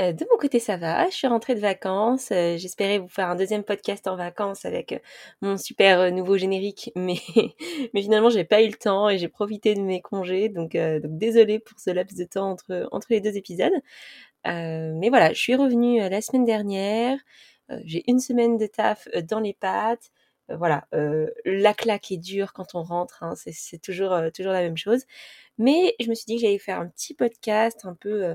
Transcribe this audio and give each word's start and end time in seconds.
Euh, 0.00 0.12
de 0.12 0.26
mon 0.30 0.36
côté, 0.38 0.58
ça 0.58 0.76
va. 0.76 1.08
Je 1.08 1.14
suis 1.14 1.26
rentrée 1.28 1.54
de 1.54 1.60
vacances. 1.60 2.32
Euh, 2.32 2.56
j'espérais 2.56 2.98
vous 2.98 3.06
faire 3.08 3.28
un 3.28 3.36
deuxième 3.36 3.62
podcast 3.62 4.08
en 4.08 4.16
vacances 4.16 4.64
avec 4.64 4.92
euh, 4.92 4.98
mon 5.40 5.56
super 5.56 6.10
nouveau 6.12 6.36
générique, 6.36 6.90
mais 6.96 7.16
mais 7.94 8.02
finalement, 8.02 8.28
j'ai 8.28 8.44
pas 8.44 8.62
eu 8.62 8.66
le 8.68 8.74
temps 8.74 9.08
et 9.08 9.18
j'ai 9.18 9.28
profité 9.28 9.74
de 9.74 9.80
mes 9.80 10.00
congés. 10.00 10.48
Donc, 10.48 10.72
donc 10.76 11.16
désolée 11.18 11.60
pour 11.60 11.78
ce 11.78 11.90
laps 11.90 12.18
de 12.18 12.24
temps 12.24 12.50
entre 12.50 12.88
entre 12.90 13.06
les 13.10 13.20
deux 13.20 13.36
épisodes. 13.36 13.72
mais 14.44 15.08
voilà, 15.10 15.32
je 15.32 15.40
suis 15.40 15.54
revenue 15.54 16.00
la 16.00 16.20
semaine 16.20 16.44
dernière. 16.44 17.18
j'ai 17.84 18.02
une 18.10 18.20
semaine 18.20 18.58
de 18.58 18.66
taf 18.66 19.08
dans 19.28 19.40
les 19.40 19.54
pattes. 19.54 20.10
voilà, 20.48 20.86
la 21.44 21.74
claque 21.74 22.10
est 22.12 22.16
dure 22.18 22.52
quand 22.52 22.74
on 22.74 22.82
rentre. 22.82 23.22
Hein, 23.22 23.34
c'est 23.36 23.80
toujours 23.80 24.16
toujours 24.34 24.52
la 24.52 24.62
même 24.62 24.76
chose. 24.76 25.04
Mais 25.58 25.94
je 26.00 26.08
me 26.10 26.14
suis 26.14 26.26
dit 26.26 26.36
que 26.36 26.42
j'allais 26.42 26.58
faire 26.58 26.80
un 26.80 26.88
petit 26.88 27.14
podcast 27.14 27.84
un 27.84 27.94
peu 27.94 28.34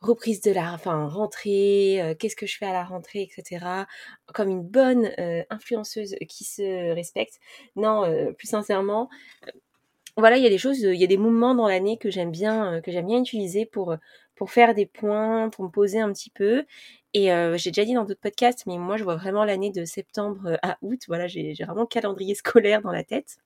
reprise 0.00 0.40
de 0.40 0.52
la 0.52 0.72
enfin 0.72 1.06
rentrée, 1.08 2.00
euh, 2.00 2.14
qu'est-ce 2.14 2.36
que 2.36 2.46
je 2.46 2.56
fais 2.56 2.66
à 2.66 2.72
la 2.72 2.84
rentrée, 2.84 3.22
etc. 3.22 3.86
Comme 4.32 4.48
une 4.48 4.62
bonne 4.62 5.10
euh, 5.18 5.42
influenceuse 5.50 6.16
qui 6.28 6.44
se 6.44 6.92
respecte. 6.94 7.38
Non, 7.76 8.04
euh, 8.04 8.32
plus 8.32 8.48
sincèrement, 8.48 9.08
voilà, 10.16 10.38
il 10.38 10.42
y 10.42 10.46
a 10.46 10.50
des 10.50 10.58
choses, 10.58 10.80
il 10.80 10.94
y 10.94 11.04
a 11.04 11.08
des 11.08 11.18
moments 11.18 11.54
dans 11.54 11.68
l'année 11.68 11.98
que 11.98 12.10
j'aime 12.10 12.30
bien, 12.30 12.80
que 12.80 12.90
j'aime 12.90 13.06
bien 13.06 13.20
utiliser 13.20 13.66
pour 13.66 13.98
faire 14.46 14.74
des 14.74 14.86
points, 14.86 15.50
pour 15.50 15.64
me 15.64 15.70
poser 15.70 16.00
un 16.00 16.10
petit 16.12 16.30
peu. 16.30 16.64
Et 17.12 17.26
j'ai 17.56 17.70
déjà 17.70 17.84
dit 17.84 17.94
dans 17.94 18.04
d'autres 18.04 18.20
podcasts, 18.20 18.64
mais 18.66 18.78
moi 18.78 18.96
je 18.96 19.04
vois 19.04 19.16
vraiment 19.16 19.44
l'année 19.44 19.70
de 19.70 19.84
septembre 19.84 20.58
à 20.62 20.78
août. 20.80 21.00
Voilà, 21.08 21.26
j'ai 21.26 21.52
vraiment 21.52 21.82
le 21.82 21.86
calendrier 21.86 22.34
scolaire 22.34 22.80
dans 22.80 22.92
la 22.92 23.04
tête. 23.04 23.36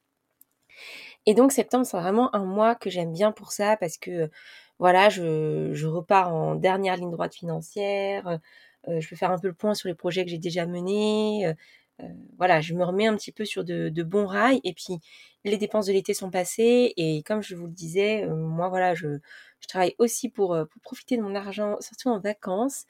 Et 1.26 1.34
donc 1.34 1.52
septembre, 1.52 1.86
c'est 1.86 1.96
vraiment 1.96 2.34
un 2.34 2.44
mois 2.44 2.74
que 2.74 2.90
j'aime 2.90 3.12
bien 3.12 3.32
pour 3.32 3.52
ça 3.52 3.76
parce 3.76 3.98
que 3.98 4.30
voilà, 4.80 5.10
je, 5.10 5.86
repars 5.86 6.34
en 6.34 6.54
dernière 6.56 6.96
ligne 6.96 7.10
droite 7.10 7.34
financière, 7.34 8.40
euh, 8.88 9.00
je 9.00 9.08
peux 9.08 9.14
faire 9.14 9.30
un 9.30 9.38
peu 9.38 9.48
le 9.48 9.54
point 9.54 9.74
sur 9.74 9.88
les 9.88 9.94
projets 9.94 10.24
que 10.24 10.30
j'ai 10.30 10.38
déjà 10.38 10.64
menés, 10.66 11.46
euh, 11.46 11.52
euh, 12.02 12.08
voilà, 12.38 12.62
je 12.62 12.72
me 12.72 12.82
remets 12.82 13.06
un 13.06 13.14
petit 13.14 13.30
peu 13.30 13.44
sur 13.44 13.62
de, 13.62 14.02
bons 14.02 14.26
rails, 14.26 14.60
et 14.64 14.72
puis 14.72 14.98
les 15.44 15.58
dépenses 15.58 15.86
de 15.86 15.92
l'été 15.92 16.14
sont 16.14 16.30
passées, 16.30 16.94
et 16.96 17.22
comme 17.24 17.42
je 17.42 17.56
vous 17.56 17.66
le 17.66 17.72
disais, 17.72 18.26
moi 18.26 18.70
voilà, 18.70 18.94
je, 18.94 19.18
je 19.60 19.68
travaille 19.68 19.94
aussi 19.98 20.30
pour, 20.30 20.56
pour, 20.70 20.82
profiter 20.82 21.18
de 21.18 21.22
mon 21.22 21.34
argent, 21.34 21.76
surtout 21.80 22.08
en 22.08 22.18
vacances, 22.18 22.86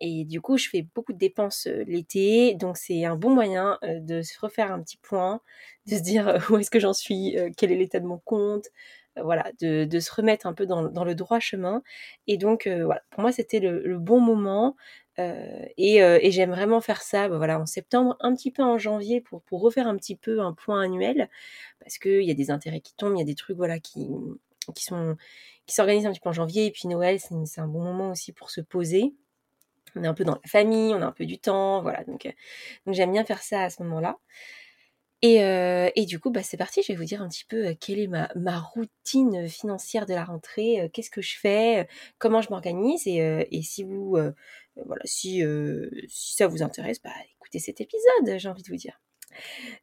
et 0.00 0.24
du 0.24 0.40
coup, 0.40 0.56
je 0.56 0.70
fais 0.70 0.86
beaucoup 0.94 1.12
de 1.12 1.18
dépenses 1.18 1.66
l'été, 1.86 2.54
donc 2.54 2.78
c'est 2.78 3.04
un 3.04 3.16
bon 3.16 3.30
moyen 3.30 3.78
de 3.82 4.22
se 4.22 4.38
refaire 4.40 4.72
un 4.72 4.82
petit 4.82 4.96
point, 4.96 5.42
de 5.86 5.96
se 5.96 6.02
dire 6.02 6.38
où 6.50 6.56
est-ce 6.56 6.70
que 6.70 6.80
j'en 6.80 6.94
suis, 6.94 7.36
quel 7.58 7.70
est 7.70 7.76
l'état 7.76 8.00
de 8.00 8.06
mon 8.06 8.18
compte, 8.18 8.68
voilà, 9.22 9.50
de, 9.60 9.84
de, 9.84 10.00
se 10.00 10.12
remettre 10.12 10.46
un 10.46 10.54
peu 10.54 10.66
dans, 10.66 10.82
dans 10.90 11.04
le 11.04 11.14
droit 11.14 11.40
chemin. 11.40 11.82
Et 12.26 12.36
donc, 12.36 12.66
euh, 12.66 12.84
voilà, 12.84 13.02
pour 13.10 13.22
moi, 13.22 13.32
c'était 13.32 13.60
le, 13.60 13.98
bon 13.98 14.20
moment. 14.20 14.76
Euh, 15.20 15.64
et, 15.76 16.02
euh, 16.02 16.18
et 16.20 16.32
j'aime 16.32 16.50
vraiment 16.50 16.80
faire 16.80 17.02
ça, 17.02 17.28
bah, 17.28 17.36
voilà, 17.36 17.60
en 17.60 17.66
septembre, 17.66 18.16
un 18.20 18.34
petit 18.34 18.50
peu 18.50 18.62
en 18.62 18.78
janvier, 18.78 19.20
pour, 19.20 19.42
pour 19.42 19.60
refaire 19.60 19.86
un 19.86 19.96
petit 19.96 20.16
peu 20.16 20.40
un 20.40 20.52
point 20.52 20.82
annuel, 20.82 21.28
parce 21.80 21.98
qu'il 21.98 22.22
y 22.22 22.30
a 22.30 22.34
des 22.34 22.50
intérêts 22.50 22.80
qui 22.80 22.94
tombent, 22.96 23.14
il 23.16 23.20
y 23.20 23.22
a 23.22 23.26
des 23.26 23.36
trucs, 23.36 23.56
voilà, 23.56 23.78
qui, 23.78 24.08
qui 24.74 24.84
sont 24.84 25.16
qui 25.66 25.74
s'organisent 25.74 26.06
un 26.06 26.12
petit 26.12 26.20
peu 26.20 26.28
en 26.28 26.32
janvier. 26.32 26.66
Et 26.66 26.70
puis 26.70 26.88
Noël, 26.88 27.18
c'est 27.20 27.60
un 27.60 27.68
bon 27.68 27.82
moment 27.82 28.10
aussi 28.10 28.32
pour 28.32 28.50
se 28.50 28.60
poser. 28.60 29.14
On 29.96 30.02
est 30.02 30.06
un 30.06 30.14
peu 30.14 30.24
dans 30.24 30.34
la 30.34 30.48
famille, 30.48 30.92
on 30.94 31.02
a 31.02 31.06
un 31.06 31.12
peu 31.12 31.26
du 31.26 31.38
temps, 31.38 31.82
voilà. 31.82 32.04
Donc, 32.04 32.32
donc 32.86 32.94
j'aime 32.94 33.12
bien 33.12 33.24
faire 33.24 33.42
ça 33.42 33.62
à 33.62 33.70
ce 33.70 33.82
moment-là. 33.84 34.18
Et, 35.24 35.42
euh, 35.42 35.88
et, 35.96 36.04
du 36.04 36.20
coup, 36.20 36.30
bah, 36.30 36.42
c'est 36.42 36.58
parti. 36.58 36.82
Je 36.82 36.88
vais 36.88 36.96
vous 36.96 37.04
dire 37.06 37.22
un 37.22 37.28
petit 37.30 37.46
peu 37.46 37.68
euh, 37.68 37.74
quelle 37.80 37.98
est 37.98 38.08
ma, 38.08 38.28
ma 38.36 38.60
routine 38.60 39.48
financière 39.48 40.04
de 40.04 40.12
la 40.12 40.22
rentrée, 40.22 40.82
euh, 40.82 40.88
qu'est-ce 40.92 41.08
que 41.08 41.22
je 41.22 41.38
fais, 41.38 41.88
comment 42.18 42.42
je 42.42 42.50
m'organise. 42.50 43.06
Et, 43.06 43.48
et, 43.50 43.62
si 43.62 43.84
vous, 43.84 44.18
voilà, 44.76 45.02
si, 45.06 45.42
si 46.08 46.34
ça 46.34 46.46
vous 46.46 46.62
intéresse, 46.62 47.00
bah, 47.02 47.10
écoutez 47.36 47.58
cet 47.58 47.80
épisode, 47.80 48.36
j'ai 48.36 48.48
envie 48.50 48.62
de 48.62 48.68
vous 48.68 48.76
dire. 48.76 49.00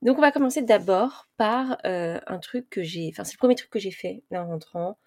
Donc, 0.04 0.20
on 0.20 0.22
va 0.22 0.32
commencer 0.32 0.62
d'abord 0.62 1.28
par 1.38 1.78
un 1.84 2.40
truc 2.40 2.70
que 2.70 2.84
j'ai, 2.84 3.10
enfin, 3.12 3.24
c'est 3.24 3.34
le 3.34 3.40
premier 3.40 3.56
truc 3.56 3.72
que 3.72 3.80
j'ai 3.80 3.92
fait 3.92 4.24
là 4.30 4.44
en 4.44 4.48
rentrant. 4.48 5.00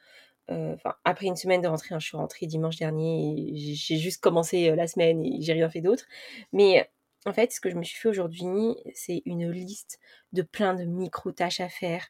Enfin, 0.49 0.95
après 1.05 1.27
une 1.27 1.37
semaine 1.37 1.61
de 1.63 1.69
rentrée, 1.69 1.95
hein, 1.95 2.01
je 2.01 2.07
suis 2.09 2.17
rentrée 2.17 2.47
dimanche 2.47 2.77
dernier. 2.77 3.53
J'ai 3.55 3.99
juste 3.99 4.21
commencé 4.21 4.75
la 4.75 4.89
semaine 4.89 5.23
et 5.25 5.43
j'ai 5.43 5.53
rien 5.53 5.71
fait 5.71 5.81
d'autre. 5.81 6.07
Mais 6.53 6.91
en 7.27 7.33
fait, 7.33 7.53
ce 7.53 7.61
que 7.61 7.71
je 7.71 7.77
me 7.77 7.83
suis 7.83 7.99
fait 7.99 8.09
aujourd'hui, 8.09 8.77
c'est 8.95 9.23
une 9.25 9.51
liste 9.51 9.99
de 10.33 10.43
plein 10.43 10.75
de 10.75 10.85
micro-tâches 10.85 11.61
à 11.61 11.69
faire. 11.69 12.07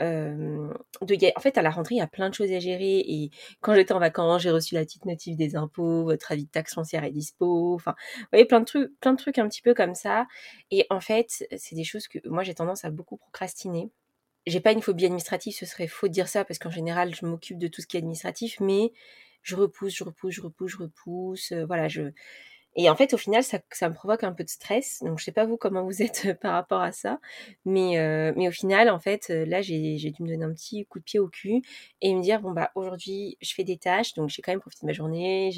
En 0.00 1.40
fait, 1.40 1.58
à 1.58 1.62
la 1.62 1.70
rentrée, 1.70 1.96
il 1.96 1.98
y 1.98 2.00
a 2.00 2.06
plein 2.06 2.30
de 2.30 2.34
choses 2.34 2.50
à 2.52 2.58
gérer. 2.58 2.98
Et 3.00 3.30
quand 3.60 3.74
j'étais 3.74 3.92
en 3.92 3.98
vacances, 3.98 4.42
j'ai 4.42 4.50
reçu 4.50 4.74
la 4.74 4.84
petite 4.84 5.04
notif 5.04 5.36
des 5.36 5.56
impôts, 5.56 6.04
votre 6.04 6.32
avis 6.32 6.46
de 6.46 6.50
taxe 6.50 6.74
foncière 6.74 7.04
est 7.04 7.10
dispo. 7.10 7.74
Enfin, 7.74 7.94
vous 8.18 8.26
voyez, 8.32 8.46
plein 8.46 8.60
de 8.60 8.64
trucs, 8.64 8.98
plein 9.00 9.12
de 9.12 9.18
trucs 9.18 9.38
un 9.38 9.48
petit 9.48 9.62
peu 9.62 9.74
comme 9.74 9.94
ça. 9.94 10.26
Et 10.70 10.86
en 10.90 11.00
fait, 11.00 11.46
c'est 11.56 11.76
des 11.76 11.84
choses 11.84 12.08
que 12.08 12.18
moi, 12.28 12.42
j'ai 12.42 12.54
tendance 12.54 12.84
à 12.84 12.90
beaucoup 12.90 13.16
procrastiner. 13.16 13.90
J'ai 14.46 14.60
pas 14.60 14.72
une 14.72 14.82
phobie 14.82 15.06
administrative, 15.06 15.54
ce 15.54 15.66
serait 15.66 15.88
faux 15.88 16.08
de 16.08 16.12
dire 16.12 16.28
ça 16.28 16.44
parce 16.44 16.58
qu'en 16.58 16.70
général, 16.70 17.14
je 17.14 17.24
m'occupe 17.24 17.58
de 17.58 17.68
tout 17.68 17.80
ce 17.80 17.86
qui 17.86 17.96
est 17.96 18.00
administratif, 18.00 18.60
mais 18.60 18.92
je 19.42 19.56
repousse, 19.56 19.94
je 19.94 20.04
repousse, 20.04 20.34
je 20.34 20.42
repousse, 20.42 20.72
je 20.72 20.78
repousse. 20.78 21.52
Euh, 21.52 21.64
voilà, 21.66 21.88
je 21.88 22.12
et 22.76 22.90
en 22.90 22.96
fait, 22.96 23.14
au 23.14 23.16
final, 23.16 23.44
ça, 23.44 23.58
ça, 23.70 23.88
me 23.88 23.94
provoque 23.94 24.24
un 24.24 24.32
peu 24.32 24.42
de 24.42 24.48
stress. 24.48 25.00
Donc, 25.02 25.18
je 25.20 25.24
sais 25.24 25.32
pas 25.32 25.46
vous 25.46 25.56
comment 25.56 25.84
vous 25.84 26.02
êtes 26.02 26.26
euh, 26.26 26.34
par 26.34 26.54
rapport 26.54 26.80
à 26.80 26.90
ça, 26.92 27.20
mais 27.64 27.98
euh, 27.98 28.32
mais 28.36 28.48
au 28.48 28.52
final, 28.52 28.90
en 28.90 28.98
fait, 28.98 29.28
euh, 29.30 29.44
là, 29.46 29.62
j'ai 29.62 29.96
dû 29.96 30.22
me 30.22 30.28
donner 30.28 30.44
un 30.44 30.52
petit 30.52 30.84
coup 30.86 30.98
de 30.98 31.04
pied 31.04 31.20
au 31.20 31.28
cul 31.28 31.62
et 32.00 32.14
me 32.14 32.20
dire 32.20 32.40
bon 32.40 32.50
bah 32.50 32.70
aujourd'hui, 32.74 33.36
je 33.40 33.54
fais 33.54 33.64
des 33.64 33.76
tâches, 33.78 34.14
donc 34.14 34.28
j'ai 34.28 34.42
quand 34.42 34.52
même 34.52 34.60
profité 34.60 34.86
de 34.86 34.88
ma 34.88 34.92
journée, 34.92 35.50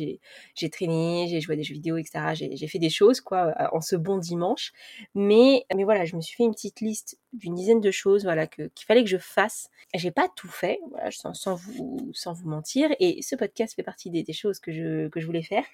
j'ai 0.55 0.71
traîné, 0.71 1.27
j'ai 1.29 1.41
joué 1.41 1.55
à 1.55 1.57
des 1.57 1.63
jeux 1.63 1.75
vidéo, 1.75 1.97
etc. 1.97 2.35
J'ai 2.35 2.69
fait 2.69 2.79
des 2.79 2.91
choses 2.91 3.21
quoi 3.21 3.55
en 3.73 3.81
ce 3.81 3.97
bon 3.97 4.19
dimanche. 4.19 4.73
Mais 5.15 5.65
mais 5.75 5.85
voilà, 5.85 6.05
je 6.05 6.17
me 6.17 6.21
suis 6.21 6.37
fait 6.37 6.45
une 6.45 6.53
petite 6.53 6.81
liste 6.81 7.19
d'une 7.33 7.55
dizaine 7.55 7.81
de 7.81 7.91
choses 7.91 8.25
voilà 8.25 8.47
qu'il 8.47 8.71
fallait 8.87 9.05
que 9.05 9.11
je 9.11 9.19
fasse. 9.19 9.71
J'ai 9.95 10.11
pas 10.11 10.29
tout 10.37 10.49
fait, 10.49 10.81
voilà, 10.91 11.11
sans, 11.11 11.35
sans 11.35 11.55
vous 11.55 12.11
sans 12.13 12.33
vous 12.33 12.49
mentir. 12.49 12.91
Et 13.01 13.23
ce 13.23 13.37
podcast 13.37 13.75
fait 13.75 13.83
partie 13.83 14.11
des, 14.11 14.23
des 14.23 14.33
choses 14.33 14.59
que 14.61 14.73
je 14.73 15.09
que 15.09 15.21
je 15.21 15.27
voulais 15.27 15.43
faire. 15.43 15.65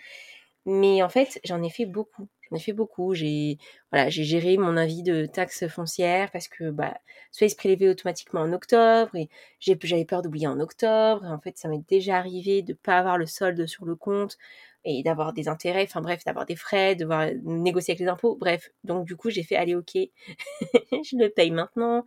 Mais 0.64 1.02
en 1.02 1.08
fait, 1.08 1.40
j'en 1.44 1.62
ai 1.62 1.70
fait 1.70 1.86
beaucoup. 1.86 2.28
J'en 2.50 2.56
ai 2.56 2.60
fait 2.60 2.72
beaucoup. 2.72 3.14
J'ai 3.14 3.58
voilà, 3.90 4.10
j'ai 4.10 4.24
géré 4.24 4.56
mon 4.56 4.76
avis 4.76 5.02
de 5.02 5.26
taxe 5.26 5.66
foncière 5.68 6.30
parce 6.30 6.48
que 6.48 6.70
bah, 6.70 6.94
soit 7.32 7.46
il 7.48 7.50
se 7.50 7.56
prélevait 7.56 7.88
automatiquement 7.88 8.40
en 8.40 8.52
octobre 8.52 9.14
et 9.16 9.28
j'avais 9.60 10.04
peur 10.04 10.22
d'oublier 10.22 10.46
en 10.46 10.60
octobre. 10.60 11.24
En 11.24 11.40
fait, 11.40 11.58
ça 11.58 11.68
m'est 11.68 11.82
déjà 11.88 12.16
arrivé 12.16 12.62
de 12.62 12.74
pas 12.74 12.98
avoir 12.98 13.18
le 13.18 13.26
solde 13.26 13.66
sur 13.66 13.84
le 13.84 13.96
compte 13.96 14.38
et 14.84 15.02
d'avoir 15.02 15.32
des 15.32 15.48
intérêts. 15.48 15.84
Enfin 15.84 16.00
bref, 16.00 16.24
d'avoir 16.24 16.46
des 16.46 16.56
frais, 16.56 16.94
de 16.94 17.00
devoir 17.00 17.28
négocier 17.44 17.92
avec 17.92 18.00
les 18.00 18.08
impôts. 18.08 18.36
Bref, 18.36 18.70
donc 18.84 19.04
du 19.06 19.16
coup, 19.16 19.30
j'ai 19.30 19.42
fait 19.42 19.56
allez 19.56 19.74
ok, 19.74 19.94
je 19.94 21.16
le 21.16 21.28
paye 21.28 21.50
maintenant. 21.50 22.04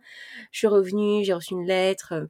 Je 0.50 0.58
suis 0.58 0.66
revenue, 0.66 1.24
j'ai 1.24 1.34
reçu 1.34 1.54
une 1.54 1.66
lettre 1.66 2.28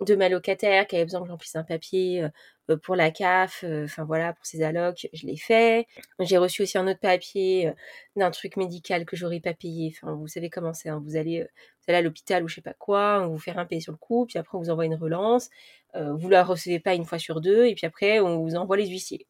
de 0.00 0.14
ma 0.14 0.28
locataire 0.28 0.86
qui 0.86 0.96
avait 0.96 1.04
besoin 1.04 1.22
que 1.22 1.28
j'emplisse 1.28 1.56
un 1.56 1.64
papier 1.64 2.22
euh, 2.22 2.28
pour 2.76 2.96
la 2.96 3.10
CAF, 3.10 3.64
euh, 3.64 3.84
enfin 3.84 4.04
voilà, 4.04 4.32
pour 4.32 4.44
ses 4.44 4.62
allocs, 4.62 5.08
je 5.12 5.26
l'ai 5.26 5.36
fait. 5.36 5.86
J'ai 6.20 6.38
reçu 6.38 6.62
aussi 6.62 6.78
un 6.78 6.86
autre 6.86 7.00
papier 7.00 7.68
euh, 7.68 7.72
d'un 8.16 8.30
truc 8.30 8.56
médical 8.56 9.04
que 9.06 9.16
j'aurais 9.16 9.40
pas 9.40 9.54
payé. 9.54 9.94
Enfin, 9.94 10.14
vous 10.14 10.28
savez 10.28 10.50
comment 10.50 10.74
c'est, 10.74 10.88
hein. 10.88 11.02
vous 11.04 11.16
allez, 11.16 11.42
vous 11.42 11.84
allez 11.88 11.98
à 11.98 12.02
l'hôpital 12.02 12.44
ou 12.44 12.48
je 12.48 12.56
sais 12.56 12.60
pas 12.60 12.74
quoi, 12.74 13.20
on 13.22 13.28
vous 13.28 13.38
fait 13.38 13.52
un 13.52 13.64
payer 13.66 13.80
sur 13.80 13.92
le 13.92 13.98
coup, 13.98 14.26
puis 14.26 14.38
après 14.38 14.56
on 14.58 14.60
vous 14.60 14.70
envoie 14.70 14.84
une 14.86 14.94
relance, 14.94 15.50
vous 15.94 16.28
la 16.28 16.44
recevez 16.44 16.80
pas 16.80 16.94
une 16.94 17.04
fois 17.04 17.18
sur 17.18 17.40
deux, 17.40 17.66
et 17.66 17.74
puis 17.74 17.86
après 17.86 18.20
on 18.20 18.42
vous 18.42 18.54
envoie 18.56 18.76
les 18.76 18.86
huissiers. 18.86 19.26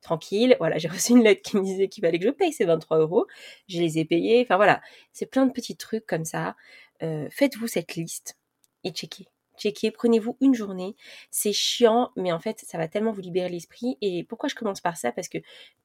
tranquille, 0.00 0.56
voilà, 0.58 0.78
j'ai 0.78 0.88
reçu 0.88 1.12
une 1.12 1.22
lettre 1.24 1.42
qui 1.42 1.56
me 1.56 1.64
disait 1.64 1.88
qu'il 1.88 2.02
fallait 2.02 2.18
que 2.18 2.26
je 2.26 2.30
paye 2.30 2.52
ces 2.52 2.64
23 2.64 2.98
euros, 2.98 3.26
je 3.68 3.80
les 3.80 3.98
ai 3.98 4.04
payés, 4.04 4.42
enfin 4.42 4.56
voilà, 4.56 4.80
c'est 5.12 5.26
plein 5.26 5.46
de 5.46 5.52
petits 5.52 5.76
trucs 5.76 6.06
comme 6.06 6.24
ça. 6.24 6.56
Faites-vous 7.00 7.66
cette 7.66 7.94
liste 7.96 8.36
et 8.84 8.90
checkez 8.92 9.31
checker, 9.62 9.90
prenez-vous 9.90 10.36
une 10.40 10.54
journée. 10.54 10.96
C'est 11.30 11.52
chiant, 11.52 12.10
mais 12.16 12.32
en 12.32 12.40
fait, 12.40 12.60
ça 12.60 12.78
va 12.78 12.88
tellement 12.88 13.12
vous 13.12 13.20
libérer 13.20 13.48
l'esprit. 13.48 13.96
Et 14.00 14.24
pourquoi 14.24 14.48
je 14.48 14.54
commence 14.54 14.80
par 14.80 14.96
ça? 14.96 15.12
Parce 15.12 15.28
que 15.28 15.38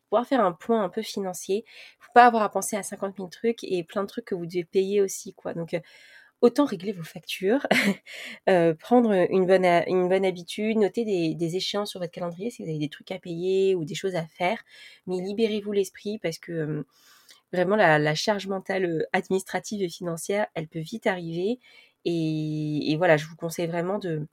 pouvoir 0.10 0.26
faire 0.28 0.42
un 0.42 0.54
point 0.54 0.84
un 0.84 0.90
peu 0.90 1.02
financier, 1.02 1.66
faut 2.00 2.12
pas 2.14 2.26
avoir 2.26 2.44
à 2.44 2.50
penser 2.50 2.76
à 2.76 2.84
50 2.84 3.18
000 3.18 3.30
trucs 3.30 3.64
et 3.64 3.84
plein 3.84 4.04
de 4.04 4.08
trucs 4.08 4.26
que 4.26 4.36
vous 4.36 4.46
devez 4.46 4.64
payer 4.64 5.02
aussi, 5.02 5.34
quoi. 5.34 5.54
Donc, 5.54 5.74
euh, 5.74 5.80
autant 6.42 6.66
régler 6.66 6.92
vos 6.92 7.04
factures, 7.04 7.66
euh, 8.50 8.74
prendre 8.74 9.12
une 9.32 9.46
bonne, 9.46 10.26
habitude, 10.26 10.78
noter 10.78 11.04
des, 11.04 11.56
échéances 11.56 11.92
sur 11.92 12.00
votre 12.00 12.12
calendrier 12.12 12.52
si 12.52 12.64
vous 12.64 12.70
avez 12.70 12.78
des 12.80 12.90
trucs 12.90 13.12
à 13.12 13.20
payer 13.20 13.76
ou 13.76 13.86
des 13.86 13.96
choses 13.96 14.16
à 14.16 14.26
faire, 14.26 14.64
mais 15.08 15.18
libérez-vous 15.18 15.72
l'esprit 15.72 16.20
parce 16.20 16.38
que 16.38 16.86
vraiment 17.52 17.76
la, 17.76 17.98
la, 17.98 18.16
charge 18.16 18.48
mentale 18.48 19.08
administrative 19.14 19.82
et 19.82 19.90
financière, 19.90 20.48
elle 20.54 20.68
peut 20.68 20.80
vite 20.80 21.08
arriver. 21.08 21.60
Et, 22.06 22.96
voilà, 22.98 23.18
je 23.18 23.28
vous 23.28 23.36
conseille 23.36 23.68
vraiment 23.68 24.00
de, 24.00 24.28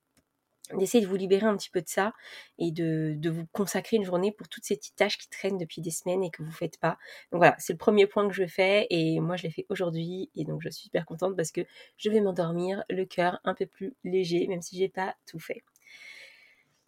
d'essayer 0.72 1.02
de 1.02 1.08
vous 1.08 1.16
libérer 1.16 1.46
un 1.46 1.56
petit 1.56 1.70
peu 1.70 1.82
de 1.82 1.88
ça 1.88 2.12
et 2.58 2.70
de, 2.70 3.18
vous 3.30 3.46
consacrer 3.52 3.96
une 3.96 4.04
journée 4.04 4.32
pour 4.32 4.48
toutes 4.48 4.64
ces 4.64 4.76
petites 4.76 4.96
tâches 4.96 5.18
qui 5.18 5.28
traînent 5.28 5.58
depuis 5.58 5.80
des 5.80 5.90
semaines 5.90 6.22
et 6.22 6.30
que 6.30 6.42
vous 6.42 6.52
faites 6.52 6.78
pas. 6.78 6.98
Donc 7.32 7.40
voilà, 7.40 7.56
c'est 7.58 7.72
le 7.72 7.78
premier 7.78 8.06
point 8.06 8.28
que 8.28 8.34
je 8.34 8.46
fais 8.46 8.86
et 8.90 9.20
moi 9.20 9.36
je 9.36 9.44
l'ai 9.44 9.50
fait 9.50 9.66
aujourd'hui 9.68 10.30
et 10.34 10.44
donc 10.44 10.62
je 10.62 10.70
suis 10.70 10.84
super 10.84 11.04
contente 11.06 11.36
parce 11.36 11.50
que 11.50 11.62
je 11.96 12.10
vais 12.10 12.20
m'endormir 12.20 12.84
le 12.88 13.04
cœur 13.04 13.40
un 13.44 13.54
peu 13.54 13.66
plus 13.66 13.94
léger 14.04 14.46
même 14.46 14.62
si 14.62 14.78
j'ai 14.78 14.88
pas 14.88 15.14
tout 15.26 15.38
fait. 15.38 15.62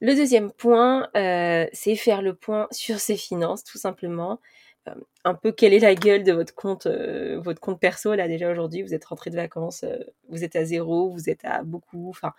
Le 0.01 0.15
deuxième 0.15 0.53
point, 0.53 1.09
euh, 1.17 1.67
c'est 1.73 1.97
faire 1.97 2.21
le 2.21 2.35
point 2.35 2.69
sur 2.71 3.01
ses 3.01 3.17
finances 3.17 3.65
tout 3.65 3.79
simplement. 3.79 4.41
Euh, 4.89 4.95
un 5.25 5.35
peu 5.35 5.53
quelle 5.53 5.75
est 5.75 5.81
la 5.81 5.95
gueule 5.95 6.23
de 6.23 6.33
votre 6.33 6.55
compte, 6.55 6.87
euh, 6.87 7.41
votre 7.41 7.61
compte 7.61 7.81
perso 7.81 8.15
là 8.15 8.29
déjà 8.29 8.51
aujourd'hui? 8.51 8.83
Vous 8.83 8.95
êtes 8.95 9.05
rentré 9.05 9.31
de 9.31 9.37
vacances, 9.37 9.85
euh, 9.85 9.99
vous 10.29 10.45
êtes 10.45 10.57
à 10.57 10.65
zéro, 10.65 11.11
vous 11.11 11.29
êtes 11.29 11.45
à 11.45 11.63
beaucoup. 11.63 12.09
Enfin, 12.11 12.33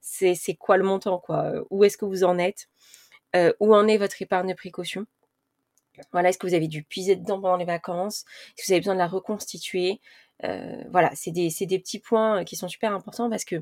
c'est 0.00 0.36
quoi 0.58 0.76
le 0.76 0.84
montant, 0.84 1.18
quoi? 1.18 1.52
Où 1.70 1.84
est-ce 1.84 1.96
que 1.96 2.04
vous 2.04 2.24
en 2.24 2.38
êtes? 2.38 2.68
Où 3.60 3.74
en 3.74 3.88
est 3.88 3.98
votre 3.98 4.22
épargne 4.22 4.48
de 4.50 4.54
précaution? 4.54 5.06
Voilà, 6.12 6.28
est-ce 6.30 6.38
que 6.38 6.46
vous 6.46 6.54
avez 6.54 6.68
dû 6.68 6.84
puiser 6.84 7.16
dedans 7.16 7.40
pendant 7.40 7.56
les 7.56 7.64
vacances? 7.64 8.24
Est-ce 8.56 8.62
que 8.62 8.66
vous 8.68 8.72
avez 8.72 8.80
besoin 8.80 8.94
de 8.94 9.00
la 9.00 9.08
reconstituer? 9.08 10.00
Voilà, 10.90 11.10
c'est 11.14 11.32
des, 11.32 11.50
petits 11.78 11.98
points 11.98 12.44
qui 12.44 12.56
sont 12.56 12.68
super 12.68 12.92
importants 12.94 13.28
parce 13.28 13.44
que 13.44 13.56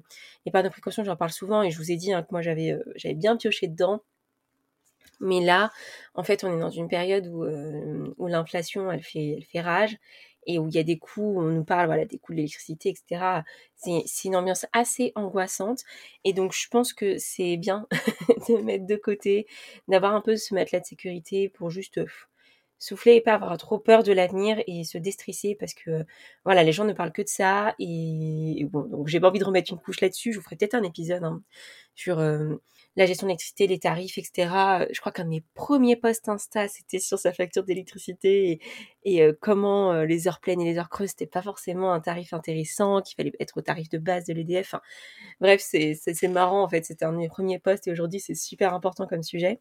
l'épargne 0.45 0.67
de 0.67 0.71
précaution, 0.71 1.05
j'en 1.05 1.17
parle 1.17 1.33
souvent 1.33 1.63
et 1.63 1.71
je 1.71 1.79
vous 1.79 1.91
ai 1.91 1.97
dit 1.97 2.13
hein, 2.13 2.23
que 2.23 2.29
moi 2.33 2.43
j'avais 2.43 2.79
bien 3.15 3.37
pioché 3.37 3.67
dedans. 3.67 4.03
Mais 5.21 5.41
là, 5.41 5.71
en 6.15 6.23
fait, 6.23 6.45
on 6.45 6.57
est 6.57 6.61
dans 6.61 6.71
une 6.71 6.89
période 6.89 7.27
où, 7.27 7.45
euh, 7.45 8.15
où 8.19 8.27
l'inflation, 8.27 8.91
elle 8.91 9.03
fait, 9.03 9.37
elle 9.37 9.45
fait 9.45 9.61
rage 9.61 9.99
et 10.47 10.59
où 10.59 10.69
il 10.69 10.75
y 10.75 10.79
a 10.79 10.83
des 10.83 10.99
coûts, 10.99 11.41
on 11.41 11.43
nous 11.43 11.65
parle 11.65 11.87
voilà, 11.87 12.05
des 12.05 12.19
coûts 12.19 12.33
de 12.33 12.37
l'électricité, 12.37 12.91
etc. 12.91 13.43
C'est 13.77 14.29
une 14.29 14.37
ambiance 14.37 14.67
assez 14.73 15.13
angoissante. 15.17 15.81
Et 16.25 16.33
donc, 16.33 16.53
je 16.53 16.69
pense 16.69 16.93
que 16.93 17.19
c'est 17.19 17.57
bien 17.57 17.87
de 18.49 18.63
mettre 18.63 18.87
de 18.87 18.97
côté, 18.97 19.47
d'avoir 19.89 20.15
un 20.15 20.21
peu 20.21 20.37
ce 20.37 20.55
matelas 20.55 20.81
de 20.81 20.87
sécurité 20.87 21.49
pour 21.49 21.71
juste 21.71 22.01
souffler 22.79 23.17
et 23.17 23.21
pas 23.21 23.35
avoir 23.35 23.57
trop 23.59 23.79
peur 23.79 24.03
de 24.03 24.13
l'avenir 24.13 24.63
et 24.67 24.85
se 24.85 24.99
déstresser 24.99 25.57
parce 25.59 25.73
que 25.75 26.05
voilà 26.45 26.63
les 26.63 26.73
gens 26.73 26.85
ne 26.85 26.93
parlent 26.93 27.13
que 27.13 27.23
de 27.23 27.29
ça 27.29 27.75
et, 27.79 28.67
bon 28.71 28.83
donc 28.83 29.09
j'ai 29.09 29.19
pas 29.19 29.29
envie 29.29 29.39
de 29.39 29.45
remettre 29.45 29.73
une 29.73 29.79
couche 29.79 30.01
là-dessus 30.03 30.33
je 30.33 30.39
vous 30.39 30.45
ferai 30.45 30.57
peut-être 30.57 30.75
un 30.75 30.83
épisode 30.83 31.25
hein, 31.25 31.43
sur 31.95 32.19
euh, 32.19 32.57
la 32.97 33.07
gestion 33.07 33.27
de 33.27 33.67
les 33.67 33.79
tarifs 33.79 34.19
etc 34.19 34.49
je 34.91 35.01
crois 35.01 35.13
qu'un 35.13 35.25
de 35.25 35.31
mes 35.31 35.45
premiers 35.55 35.97
posts 35.97 36.29
insta 36.29 36.69
c'était 36.69 36.99
sur 36.99 37.19
sa 37.19 37.33
facture 37.33 37.65
d'électricité 37.65 38.61
et, 39.05 39.23
euh, 39.23 39.33
comment 39.41 39.93
euh, 39.93 40.05
les 40.05 40.29
heures 40.29 40.41
pleines 40.41 40.61
et 40.61 40.65
les 40.65 40.79
heures 40.79 40.89
creuses 40.89 41.11
c'était 41.11 41.27
pas 41.27 41.43
forcément 41.43 41.93
un 41.93 42.01
tarif 42.01 42.33
intéressant 42.33 43.03
qu'il 43.03 43.17
fallait 43.17 43.33
être 43.41 43.57
au 43.57 43.63
tarif 43.63 43.89
de 43.89 43.99
base 43.99 44.25
de 44.25 44.33
l'EDF 44.33 44.75
bref 45.41 45.61
c'est 45.61 45.95
marrant 46.29 46.63
en 46.63 46.69
fait. 46.69 46.85
C'était 46.85 47.05
un 47.05 47.13
de 47.13 47.19
mes 47.19 47.29
premiers 47.29 47.59
posts 47.59 47.87
et 47.89 47.93
aujourd'hui 47.93 48.21
c'est 48.21 48.35
super 48.35 48.75
important 48.75 49.07
comme 49.07 49.23
sujet 49.23 49.61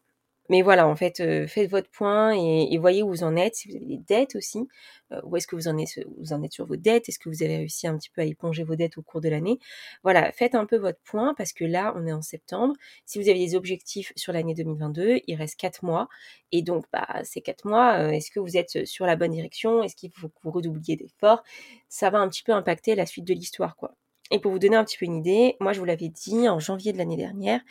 mais 0.49 0.61
voilà, 0.61 0.87
en 0.87 0.95
fait, 0.95 1.19
euh, 1.21 1.47
faites 1.47 1.69
votre 1.71 1.89
point 1.89 2.31
et, 2.35 2.77
voyez 2.77 3.01
où 3.01 3.09
vous 3.09 3.23
en 3.23 3.35
êtes. 3.35 3.55
Si 3.55 3.69
vous 3.69 3.75
avez 3.75 3.85
des 3.85 3.97
dettes 3.97 4.35
aussi, 4.35 4.67
euh, 5.11 5.19
où 5.23 5.35
est-ce 5.37 5.47
que 5.47 5.55
vous 5.55 5.67
en, 5.67 5.77
êtes, 5.77 5.99
vous 6.19 6.33
en 6.33 6.43
êtes 6.43 6.53
sur 6.53 6.65
vos 6.65 6.75
dettes 6.75 7.09
Est-ce 7.09 7.17
que 7.17 7.29
vous 7.29 7.41
avez 7.41 7.57
réussi 7.57 7.87
un 7.87 7.97
petit 7.97 8.09
peu 8.11 8.21
à 8.21 8.25
éponger 8.25 8.63
vos 8.63 8.75
dettes 8.75 8.97
au 8.97 9.01
cours 9.01 9.21
de 9.21 9.29
l'année 9.29 9.59
Voilà, 10.03 10.31
faites 10.31 10.53
un 10.53 10.65
peu 10.65 10.77
votre 10.77 10.99
point 11.03 11.33
parce 11.35 11.51
que 11.51 11.65
là, 11.65 11.93
on 11.95 12.05
est 12.05 12.13
en 12.13 12.21
septembre. 12.21 12.75
Si 13.05 13.19
vous 13.19 13.27
avez 13.27 13.39
des 13.39 13.55
objectifs 13.55 14.13
sur 14.15 14.33
l'année 14.33 14.53
2022, 14.53 15.21
il 15.25 15.35
reste 15.35 15.59
quatre 15.59 15.83
mois. 15.83 16.09
Et 16.51 16.61
donc, 16.61 16.85
bah, 16.93 17.07
ces 17.23 17.41
quatre 17.41 17.65
mois, 17.65 17.97
euh, 17.99 18.11
est-ce 18.11 18.29
que 18.29 18.39
vous 18.39 18.55
êtes 18.57 18.85
sur 18.85 19.05
la 19.07 19.15
bonne 19.15 19.31
direction? 19.31 19.81
Est-ce 19.83 19.95
qu'il 19.95 20.11
faut 20.11 20.29
que 20.29 20.39
vous 20.43 20.51
redoubliez 20.51 20.95
d'efforts? 20.95 21.43
Ça 21.89 22.09
va 22.11 22.19
un 22.19 22.29
petit 22.29 22.43
peu 22.43 22.51
impacter 22.53 22.95
la 22.95 23.05
suite 23.05 23.25
de 23.25 23.33
l'histoire, 23.33 23.75
quoi. 23.75 23.95
Et 24.31 24.39
pour 24.39 24.51
vous 24.51 24.59
donner 24.59 24.75
un 24.75 24.83
petit 24.83 24.97
peu 24.97 25.05
une 25.05 25.17
idée, 25.17 25.55
moi 25.59 25.73
je 25.73 25.79
vous 25.79 25.85
l'avais 25.85 26.09
dit 26.09 26.49
en 26.49 26.59
janvier 26.59 26.93
de 26.93 26.97
l'année 26.97 27.17
dernière, 27.17 27.61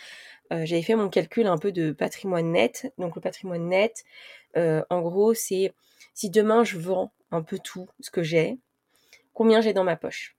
euh, 0.52 0.64
j'avais 0.64 0.82
fait 0.82 0.94
mon 0.94 1.08
calcul 1.08 1.46
un 1.46 1.58
peu 1.58 1.72
de 1.72 1.90
patrimoine 1.90 2.52
net. 2.52 2.92
Donc 2.98 3.16
le 3.16 3.20
patrimoine 3.20 3.68
net, 3.68 4.04
euh, 4.56 4.84
en 4.90 5.00
gros, 5.00 5.34
c'est 5.34 5.72
si 6.14 6.30
demain 6.30 6.64
je 6.64 6.78
vends 6.78 7.12
un 7.30 7.42
peu 7.42 7.58
tout 7.58 7.88
ce 8.00 8.10
que 8.10 8.22
j'ai, 8.22 8.58
combien 9.32 9.60
j'ai 9.60 9.72
dans 9.72 9.84
ma 9.84 9.96
poche? 9.96 10.36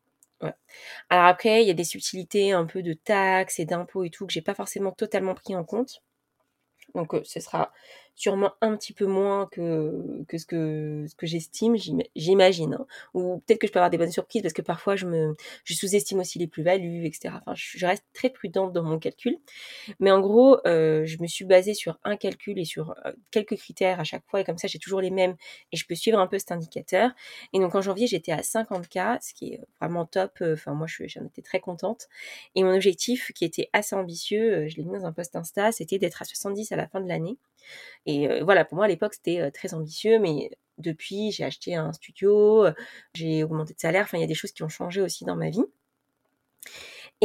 Alors 1.10 1.26
après, 1.26 1.64
il 1.64 1.68
y 1.68 1.72
a 1.72 1.74
des 1.74 1.84
subtilités 1.84 2.52
un 2.52 2.66
peu 2.66 2.84
de 2.84 2.94
taxes 2.94 3.60
et 3.60 3.66
d'impôts 3.66 4.04
et 4.04 4.10
tout 4.10 4.28
que 4.28 4.34
j'ai 4.34 4.42
pas 4.42 4.54
forcément 4.54 4.92
totalement 4.92 5.34
pris 5.34 5.56
en 5.56 5.64
compte. 5.64 6.04
Donc 6.94 7.14
euh, 7.14 7.22
ce 7.24 7.40
sera 7.40 7.72
sûrement 8.16 8.54
un 8.62 8.76
petit 8.76 8.94
peu 8.94 9.06
moins 9.06 9.48
que, 9.48 10.24
que 10.28 10.38
ce 10.38 10.46
que, 10.46 11.06
ce 11.08 11.16
que 11.16 11.28
j'estime, 11.28 11.76
j'imagine. 12.16 12.76
Hein. 12.76 12.86
Ou 13.14 13.40
peut-être 13.46 13.60
que 13.60 13.68
je 13.68 13.72
peux 13.72 13.80
avoir 13.80 13.90
des 13.90 13.98
bonnes 13.98 14.12
surprises 14.12 14.42
parce 14.42 14.54
que 14.54 14.62
parfois 14.62 14.96
je 14.96 15.06
je 15.64 15.74
sous-estime 15.74 16.20
aussi 16.20 16.40
les 16.40 16.48
plus-values, 16.48 17.06
etc. 17.06 17.36
Enfin, 17.36 17.54
je 17.56 17.86
reste 17.86 18.06
très 18.14 18.30
prudente 18.30 18.74
dans 18.74 18.84
mon 18.84 19.00
calcul. 19.00 19.38
Mais 20.00 20.12
en 20.12 20.20
gros, 20.20 20.60
euh, 20.66 21.06
je 21.06 21.22
me 21.22 21.28
suis 21.28 21.46
basée 21.46 21.74
sur 21.74 22.00
un 22.04 22.16
calcul 22.18 22.58
et 22.60 22.66
sur 22.66 22.96
euh, 23.06 23.12
quelques 23.32 23.56
critères 23.56 24.00
à 24.00 24.04
chaque 24.04 24.26
fois. 24.28 24.42
Et 24.42 24.44
comme 24.44 24.58
ça, 24.58 24.68
j'ai 24.68 24.80
toujours 24.80 25.02
les 25.02 25.12
mêmes 25.12 25.36
et 25.72 25.78
je 25.78 25.86
peux 25.86 25.96
suivre 25.96 26.20
un 26.20 26.28
peu 26.28 26.40
cet 26.40 26.52
indicateur. 26.52 27.12
Et 27.54 27.60
donc 27.60 27.76
en 27.76 27.82
janvier, 27.82 28.08
j'étais 28.08 28.32
à 28.32 28.42
50K, 28.42 29.20
ce 29.22 29.34
qui 29.34 29.54
est 29.54 29.62
vraiment 29.80 30.06
top. 30.06 30.38
Enfin, 30.42 30.74
moi, 30.74 30.88
j'en 30.88 31.26
étais 31.26 31.42
très 31.42 31.60
contente. 31.60 32.08
Et 32.56 32.64
mon 32.64 32.74
objectif, 32.74 33.32
qui 33.34 33.46
était 33.46 33.70
assez 33.74 33.96
ambitieux, 33.96 34.54
euh, 34.54 34.68
je 34.68 34.78
l'ai 34.78 34.84
mis 34.84 34.94
dans 34.94 35.06
un 35.06 35.14
post 35.14 35.36
Insta, 35.36 35.72
c'était 35.72 35.98
d'être 35.98 36.22
à 36.22 36.26
70 36.26 36.72
à 36.72 36.76
la 36.76 36.88
fin 36.88 37.02
de 37.02 37.08
l'année. 37.08 37.38
Et 38.06 38.30
euh, 38.30 38.44
voilà, 38.44 38.66
pour 38.66 38.76
moi 38.78 38.86
à 38.86 38.88
l'époque 38.88 39.14
c'était 39.14 39.42
euh, 39.42 39.52
très 39.52 39.74
ambitieux, 39.74 40.20
mais 40.20 40.52
depuis 40.78 41.32
j'ai 41.32 41.44
acheté 41.44 41.76
un 41.76 41.94
studio, 41.94 42.66
euh, 42.66 42.74
j'ai 43.14 43.44
augmenté 43.44 43.74
de 43.74 43.80
salaire, 43.80 44.04
enfin 44.04 44.18
il 44.18 44.22
y 44.22 44.24
a 44.24 44.28
des 44.28 44.36
choses 44.36 44.52
qui 44.52 44.64
ont 44.64 44.70
changé 44.70 45.02
aussi 45.02 45.26
dans 45.26 45.36
ma 45.36 45.50
vie. 45.50 45.64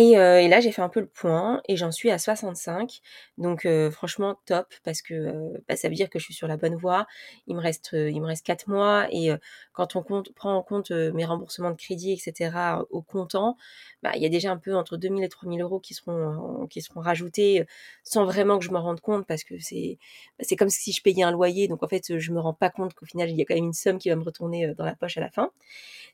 Et, 0.00 0.16
euh, 0.16 0.40
et, 0.40 0.48
là, 0.48 0.60
j'ai 0.60 0.72
fait 0.72 0.80
un 0.80 0.88
peu 0.88 1.00
le 1.00 1.06
point 1.06 1.60
et 1.68 1.76
j'en 1.76 1.92
suis 1.92 2.10
à 2.10 2.18
65. 2.18 3.00
Donc 3.36 3.66
euh, 3.66 3.90
franchement 3.90 4.40
top 4.46 4.72
parce 4.82 5.02
que 5.02 5.12
euh, 5.12 5.58
bah, 5.68 5.76
ça 5.76 5.90
veut 5.90 5.94
dire 5.94 6.08
que 6.08 6.18
je 6.18 6.24
suis 6.24 6.32
sur 6.32 6.48
la 6.48 6.56
bonne 6.56 6.74
voie. 6.74 7.06
Il 7.46 7.54
me 7.54 7.60
reste 7.60 7.90
il 7.92 8.18
me 8.18 8.26
reste 8.26 8.46
quatre 8.46 8.66
mois 8.66 9.08
et 9.10 9.30
quand 9.74 9.96
on 9.96 10.02
prend 10.02 10.54
en 10.56 10.62
compte 10.62 10.90
mes 10.90 11.26
remboursements 11.26 11.70
de 11.70 11.76
crédit 11.76 12.12
etc 12.12 12.50
au 12.88 13.02
comptant, 13.02 13.58
bah, 14.02 14.12
il 14.14 14.22
y 14.22 14.26
a 14.26 14.30
déjà 14.30 14.50
un 14.50 14.56
peu 14.56 14.74
entre 14.74 14.96
2000 14.96 15.22
et 15.22 15.28
3000 15.28 15.60
euros 15.60 15.80
qui 15.80 15.92
seront 15.92 16.60
rajoutés 16.96 17.66
sans 18.02 18.24
vraiment 18.24 18.58
que 18.58 18.64
je 18.64 18.70
me 18.70 18.78
rende 18.78 19.00
compte 19.02 19.26
parce 19.26 19.44
que 19.44 19.58
c'est 19.58 19.98
bah, 20.38 20.44
c'est 20.48 20.56
comme 20.56 20.70
si 20.70 20.92
je 20.92 21.02
payais 21.02 21.24
un 21.24 21.32
loyer. 21.32 21.68
Donc 21.68 21.82
en 21.82 21.88
fait, 21.88 22.18
je 22.18 22.32
me 22.32 22.40
rends 22.40 22.54
pas 22.54 22.70
compte 22.70 22.94
qu'au 22.94 23.04
final 23.06 23.28
il 23.30 23.36
y 23.36 23.42
a 23.42 23.44
quand 23.44 23.54
même 23.54 23.64
une 23.64 23.72
somme 23.74 23.98
qui 23.98 24.08
va 24.08 24.16
me 24.16 24.24
retourner 24.24 24.74
dans 24.76 24.86
la 24.86 24.94
poche 24.96 25.18
à 25.18 25.20
la 25.20 25.30
fin. 25.30 25.50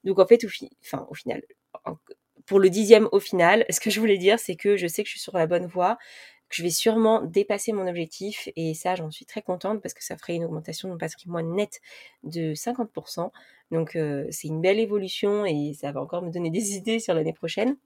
Donc 0.04 0.18
en 0.18 0.26
fait, 0.26 0.44
au, 0.44 0.48
au 1.08 1.14
final 1.14 1.42
pour 2.46 2.60
le 2.60 2.70
dixième 2.70 3.08
au 3.12 3.20
final, 3.20 3.64
ce 3.70 3.80
que 3.80 3.90
je 3.90 4.00
voulais 4.00 4.18
dire, 4.18 4.38
c'est 4.38 4.56
que 4.56 4.76
je 4.76 4.86
sais 4.86 5.02
que 5.02 5.08
je 5.08 5.14
suis 5.14 5.20
sur 5.20 5.36
la 5.36 5.46
bonne 5.46 5.66
voie, 5.66 5.98
que 6.48 6.56
je 6.56 6.62
vais 6.62 6.70
sûrement 6.70 7.22
dépasser 7.22 7.72
mon 7.72 7.86
objectif 7.88 8.48
et 8.56 8.74
ça, 8.74 8.94
j'en 8.94 9.10
suis 9.10 9.26
très 9.26 9.42
contente 9.42 9.82
parce 9.82 9.94
que 9.94 10.04
ça 10.04 10.16
ferait 10.16 10.36
une 10.36 10.44
augmentation 10.44 10.88
de 10.88 10.92
mon 10.92 10.98
patrimoine 10.98 11.52
net 11.54 11.80
de 12.22 12.54
50%. 12.54 13.30
Donc 13.72 13.96
euh, 13.96 14.26
c'est 14.30 14.48
une 14.48 14.60
belle 14.60 14.78
évolution 14.78 15.44
et 15.44 15.72
ça 15.74 15.90
va 15.92 16.00
encore 16.00 16.22
me 16.22 16.30
donner 16.30 16.50
des 16.50 16.72
idées 16.76 17.00
sur 17.00 17.14
l'année 17.14 17.32
prochaine. 17.32 17.76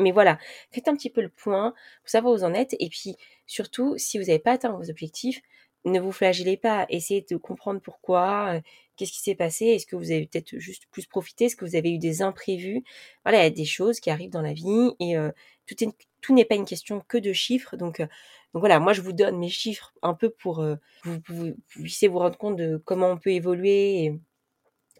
Mais 0.00 0.12
voilà, 0.12 0.38
faites 0.70 0.88
un 0.88 0.94
petit 0.94 1.10
peu 1.10 1.22
le 1.22 1.28
point 1.28 1.74
pour 2.02 2.10
savoir 2.10 2.32
où 2.32 2.36
vous 2.36 2.44
en 2.44 2.54
êtes 2.54 2.76
et 2.78 2.88
puis 2.88 3.16
surtout, 3.46 3.96
si 3.98 4.18
vous 4.18 4.26
n'avez 4.26 4.38
pas 4.38 4.52
atteint 4.52 4.70
vos 4.70 4.90
objectifs, 4.90 5.40
ne 5.84 6.00
vous 6.00 6.12
flagellez 6.12 6.56
pas, 6.56 6.86
essayez 6.88 7.24
de 7.28 7.36
comprendre 7.36 7.80
pourquoi, 7.80 8.54
euh, 8.54 8.60
qu'est-ce 8.98 9.12
qui 9.12 9.20
s'est 9.20 9.34
passé, 9.34 9.66
est-ce 9.66 9.86
que 9.86 9.96
vous 9.96 10.10
avez 10.10 10.26
peut-être 10.26 10.58
juste 10.58 10.84
plus 10.90 11.06
profité, 11.06 11.46
est-ce 11.46 11.56
que 11.56 11.64
vous 11.64 11.76
avez 11.76 11.90
eu 11.90 11.98
des 11.98 12.20
imprévus? 12.20 12.84
Voilà, 13.24 13.40
il 13.40 13.44
y 13.44 13.46
a 13.46 13.50
des 13.50 13.64
choses 13.64 14.00
qui 14.00 14.10
arrivent 14.10 14.30
dans 14.30 14.42
la 14.42 14.52
vie 14.52 14.90
et 15.00 15.16
tout, 16.20 16.34
n'est 16.34 16.44
pas 16.44 16.56
une 16.56 16.64
question 16.64 17.02
que 17.06 17.16
de 17.16 17.32
chiffres. 17.32 17.76
Donc, 17.76 18.02
voilà, 18.52 18.80
moi 18.80 18.92
je 18.92 19.00
vous 19.00 19.12
donne 19.12 19.38
mes 19.38 19.48
chiffres 19.48 19.94
un 20.02 20.14
peu 20.14 20.30
pour 20.30 20.58
que 20.58 21.32
vous, 21.32 21.54
puissiez 21.68 22.08
vous 22.08 22.18
rendre 22.18 22.36
compte 22.36 22.56
de 22.56 22.82
comment 22.84 23.10
on 23.10 23.18
peut 23.18 23.30
évoluer. 23.30 24.18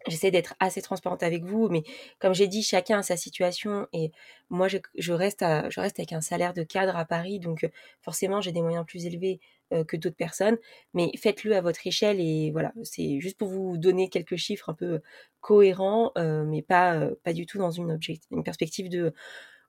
J'essaie 0.07 0.31
d'être 0.31 0.55
assez 0.59 0.81
transparente 0.81 1.23
avec 1.23 1.43
vous, 1.43 1.67
mais 1.69 1.83
comme 2.19 2.33
j'ai 2.33 2.47
dit, 2.47 2.63
chacun 2.63 2.99
a 2.99 3.03
sa 3.03 3.17
situation 3.17 3.87
et 3.91 4.11
moi 4.49 4.67
je, 4.69 5.11
reste 5.11 5.41
avec 5.43 6.13
un 6.13 6.21
salaire 6.21 6.53
de 6.53 6.63
cadre 6.63 6.95
à 6.95 7.05
Paris, 7.05 7.39
donc 7.39 7.69
forcément 8.01 8.39
j'ai 8.39 8.53
des 8.53 8.61
moyens 8.61 8.85
plus 8.85 9.05
élevés 9.05 9.41
que 9.87 9.97
d'autres 9.97 10.15
personnes, 10.15 10.57
mais 10.93 11.11
faites-le 11.17 11.55
à 11.55 11.61
votre 11.61 11.85
échelle 11.85 12.19
et 12.19 12.51
voilà, 12.51 12.73
c'est 12.83 13.19
juste 13.19 13.37
pour 13.37 13.49
vous 13.49 13.77
donner 13.77 14.09
quelques 14.09 14.35
chiffres 14.35 14.69
un 14.69 14.73
peu 14.73 15.01
cohérents, 15.41 16.11
euh, 16.17 16.43
mais 16.45 16.61
pas 16.61 16.95
euh, 16.95 17.15
pas 17.23 17.33
du 17.33 17.45
tout 17.45 17.57
dans 17.57 17.71
une, 17.71 17.99
une 18.31 18.43
perspective 18.43 18.89
de 18.89 19.13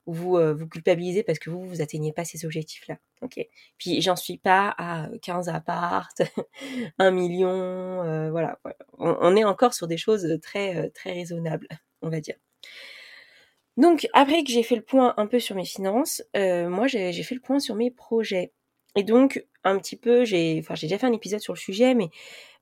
vous 0.06 0.38
vous 0.56 0.66
culpabilisez 0.66 1.22
parce 1.22 1.38
que 1.38 1.50
vous 1.50 1.62
vous 1.62 1.82
atteignez 1.82 2.12
pas 2.12 2.24
ces 2.24 2.44
objectifs 2.44 2.88
là. 2.88 2.96
OK. 3.22 3.38
Puis 3.78 4.00
j'en 4.00 4.16
suis 4.16 4.38
pas 4.38 4.74
à 4.78 5.08
15 5.22 5.48
appart, 5.50 6.22
1 6.98 7.10
million 7.12 8.30
voilà, 8.30 8.58
On, 8.98 9.16
on, 9.20 9.36
est 9.36 9.44
encore 9.44 9.74
sur 9.74 9.86
des 9.86 9.98
choses 9.98 10.38
très 10.42 10.90
très 10.90 11.12
raisonnables, 11.12 11.68
on 12.02 12.08
va 12.08 12.20
dire. 12.20 12.36
Donc 13.76 14.06
après 14.12 14.44
que 14.44 14.50
j'ai 14.50 14.62
fait 14.62 14.76
le 14.76 14.82
point 14.82 15.14
un 15.16 15.26
peu 15.26 15.38
sur 15.40 15.56
mes 15.56 15.64
finances, 15.64 16.22
euh, 16.36 16.68
moi 16.68 16.86
j'ai 16.86 17.22
fait 17.22 17.34
le 17.34 17.40
point 17.40 17.60
sur 17.60 17.74
mes 17.74 17.90
projets. 17.90 18.52
Et 18.96 19.02
donc 19.04 19.44
un 19.64 19.78
petit 19.78 19.96
peu, 19.96 20.24
j'ai, 20.24 20.58
enfin 20.60 20.74
j'ai 20.74 20.86
déjà 20.86 20.98
fait 20.98 21.06
un 21.06 21.12
épisode 21.12 21.40
sur 21.40 21.52
le 21.52 21.58
sujet, 21.58 21.94
mais 21.94 22.10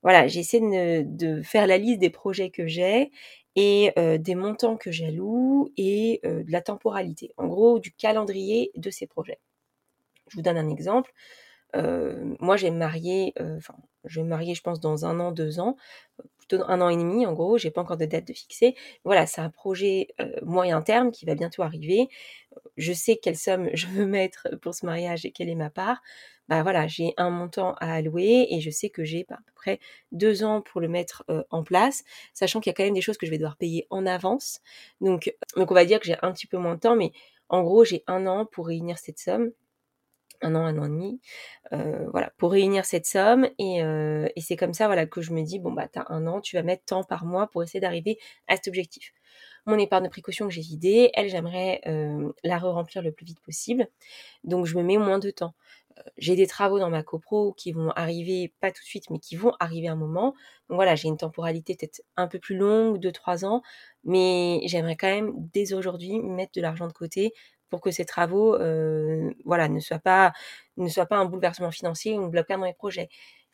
voilà, 0.02 0.26
j'essaie 0.26 0.60
de, 0.60 1.02
de 1.04 1.42
faire 1.42 1.66
la 1.66 1.78
liste 1.78 2.00
des 2.00 2.10
projets 2.10 2.50
que 2.50 2.66
j'ai 2.66 3.10
et 3.56 3.92
euh, 3.98 4.18
des 4.18 4.36
montants 4.36 4.76
que 4.76 4.92
j'alloue 4.92 5.72
et 5.76 6.20
euh, 6.24 6.44
de 6.44 6.52
la 6.52 6.60
temporalité. 6.60 7.32
En 7.36 7.48
gros, 7.48 7.80
du 7.80 7.92
calendrier 7.92 8.70
de 8.76 8.88
ces 8.88 9.08
projets. 9.08 9.40
Je 10.28 10.36
vous 10.36 10.42
donne 10.42 10.58
un 10.58 10.68
exemple. 10.68 11.12
Euh, 11.74 12.36
moi, 12.38 12.56
j'ai 12.56 12.70
marié, 12.70 13.34
enfin, 13.56 13.74
je 14.04 14.20
vais 14.20 14.24
me 14.24 14.30
marier, 14.30 14.54
je 14.54 14.62
pense, 14.62 14.78
dans 14.78 15.06
un 15.06 15.18
an, 15.18 15.32
deux 15.32 15.58
ans, 15.58 15.76
plutôt 16.38 16.62
un 16.68 16.80
an 16.80 16.88
et 16.88 16.96
demi, 16.96 17.26
en 17.26 17.32
gros. 17.32 17.58
J'ai 17.58 17.72
pas 17.72 17.80
encore 17.80 17.96
de 17.96 18.06
date 18.06 18.28
de 18.28 18.32
fixer. 18.32 18.76
Voilà, 19.04 19.26
c'est 19.26 19.40
un 19.40 19.50
projet 19.50 20.08
moyen 20.42 20.80
terme 20.80 21.10
qui 21.10 21.26
va 21.26 21.34
bientôt 21.34 21.62
arriver. 21.62 22.08
Je 22.76 22.92
sais 22.92 23.16
quelle 23.16 23.36
somme 23.36 23.70
je 23.74 23.86
veux 23.86 24.06
mettre 24.06 24.48
pour 24.62 24.74
ce 24.74 24.86
mariage 24.86 25.26
et 25.26 25.32
quelle 25.32 25.48
est 25.48 25.54
ma 25.54 25.70
part. 25.70 26.00
Bah 26.48 26.62
voilà, 26.62 26.86
j'ai 26.86 27.12
un 27.18 27.30
montant 27.30 27.74
à 27.74 27.92
allouer 27.92 28.46
et 28.50 28.60
je 28.60 28.70
sais 28.70 28.88
que 28.88 29.04
j'ai 29.04 29.26
à 29.28 29.36
peu 29.36 29.52
près 29.54 29.80
deux 30.12 30.44
ans 30.44 30.62
pour 30.62 30.80
le 30.80 30.88
mettre 30.88 31.24
en 31.50 31.62
place, 31.62 32.04
sachant 32.32 32.60
qu'il 32.60 32.70
y 32.70 32.72
a 32.72 32.74
quand 32.74 32.84
même 32.84 32.94
des 32.94 33.02
choses 33.02 33.18
que 33.18 33.26
je 33.26 33.30
vais 33.30 33.36
devoir 33.36 33.56
payer 33.58 33.86
en 33.90 34.06
avance. 34.06 34.60
Donc, 35.02 35.34
donc 35.56 35.70
on 35.70 35.74
va 35.74 35.84
dire 35.84 36.00
que 36.00 36.06
j'ai 36.06 36.16
un 36.22 36.32
petit 36.32 36.46
peu 36.46 36.56
moins 36.56 36.76
de 36.76 36.80
temps, 36.80 36.96
mais 36.96 37.12
en 37.50 37.62
gros, 37.62 37.84
j'ai 37.84 38.02
un 38.06 38.26
an 38.26 38.46
pour 38.46 38.68
réunir 38.68 38.98
cette 38.98 39.18
somme 39.18 39.52
un 40.42 40.54
an, 40.54 40.64
un 40.66 40.78
an 40.78 40.84
et 40.84 40.88
demi, 40.88 41.20
euh, 41.72 42.06
voilà, 42.10 42.32
pour 42.38 42.52
réunir 42.52 42.84
cette 42.84 43.06
somme. 43.06 43.48
Et, 43.58 43.82
euh, 43.82 44.28
et 44.36 44.40
c'est 44.40 44.56
comme 44.56 44.74
ça, 44.74 44.86
voilà, 44.86 45.06
que 45.06 45.20
je 45.20 45.32
me 45.32 45.42
dis, 45.42 45.58
bon, 45.58 45.72
bah, 45.72 45.88
t'as 45.88 46.04
un 46.08 46.26
an, 46.26 46.40
tu 46.40 46.56
vas 46.56 46.62
mettre 46.62 46.84
tant 46.84 47.04
par 47.04 47.24
mois 47.24 47.48
pour 47.48 47.62
essayer 47.62 47.80
d'arriver 47.80 48.18
à 48.46 48.56
cet 48.56 48.68
objectif. 48.68 49.12
Mon 49.68 49.78
épargne 49.78 50.04
de 50.04 50.08
précaution 50.08 50.48
que 50.48 50.52
j'ai 50.52 50.62
vidée, 50.62 51.10
elle, 51.14 51.28
j'aimerais 51.28 51.82
euh, 51.86 52.32
la 52.42 52.58
re-remplir 52.58 53.02
le 53.02 53.12
plus 53.12 53.26
vite 53.26 53.40
possible. 53.40 53.86
Donc, 54.42 54.66
je 54.66 54.76
me 54.76 54.82
mets 54.82 54.96
moins 54.96 55.18
de 55.18 55.30
temps. 55.30 55.54
J'ai 56.16 56.36
des 56.36 56.46
travaux 56.46 56.78
dans 56.78 56.90
ma 56.90 57.02
copro 57.02 57.52
qui 57.52 57.72
vont 57.72 57.90
arriver, 57.90 58.52
pas 58.60 58.70
tout 58.70 58.82
de 58.82 58.86
suite, 58.86 59.10
mais 59.10 59.18
qui 59.18 59.36
vont 59.36 59.52
arriver 59.60 59.88
un 59.88 59.96
moment. 59.96 60.34
Donc 60.68 60.76
voilà, 60.76 60.94
j'ai 60.94 61.08
une 61.08 61.16
temporalité 61.16 61.76
peut-être 61.76 62.02
un 62.16 62.28
peu 62.28 62.38
plus 62.38 62.56
longue, 62.56 62.98
de 62.98 63.10
trois 63.10 63.44
ans, 63.44 63.62
mais 64.04 64.60
j'aimerais 64.66 64.96
quand 64.96 65.08
même 65.08 65.32
dès 65.52 65.74
aujourd'hui 65.74 66.20
mettre 66.20 66.52
de 66.54 66.60
l'argent 66.60 66.86
de 66.86 66.92
côté 66.92 67.32
pour 67.70 67.80
que 67.80 67.90
ces 67.90 68.04
travaux 68.04 68.54
euh, 68.54 69.30
voilà, 69.44 69.68
ne, 69.68 69.80
soient 69.80 69.98
pas, 69.98 70.32
un 70.76 71.24
bouleversement 71.26 71.70
financier 71.70 72.16
ou 72.16 72.22
une 72.22 72.30
blocade 72.30 72.60
dans 72.60 72.66
les 72.66 72.72
projets. 72.74 73.08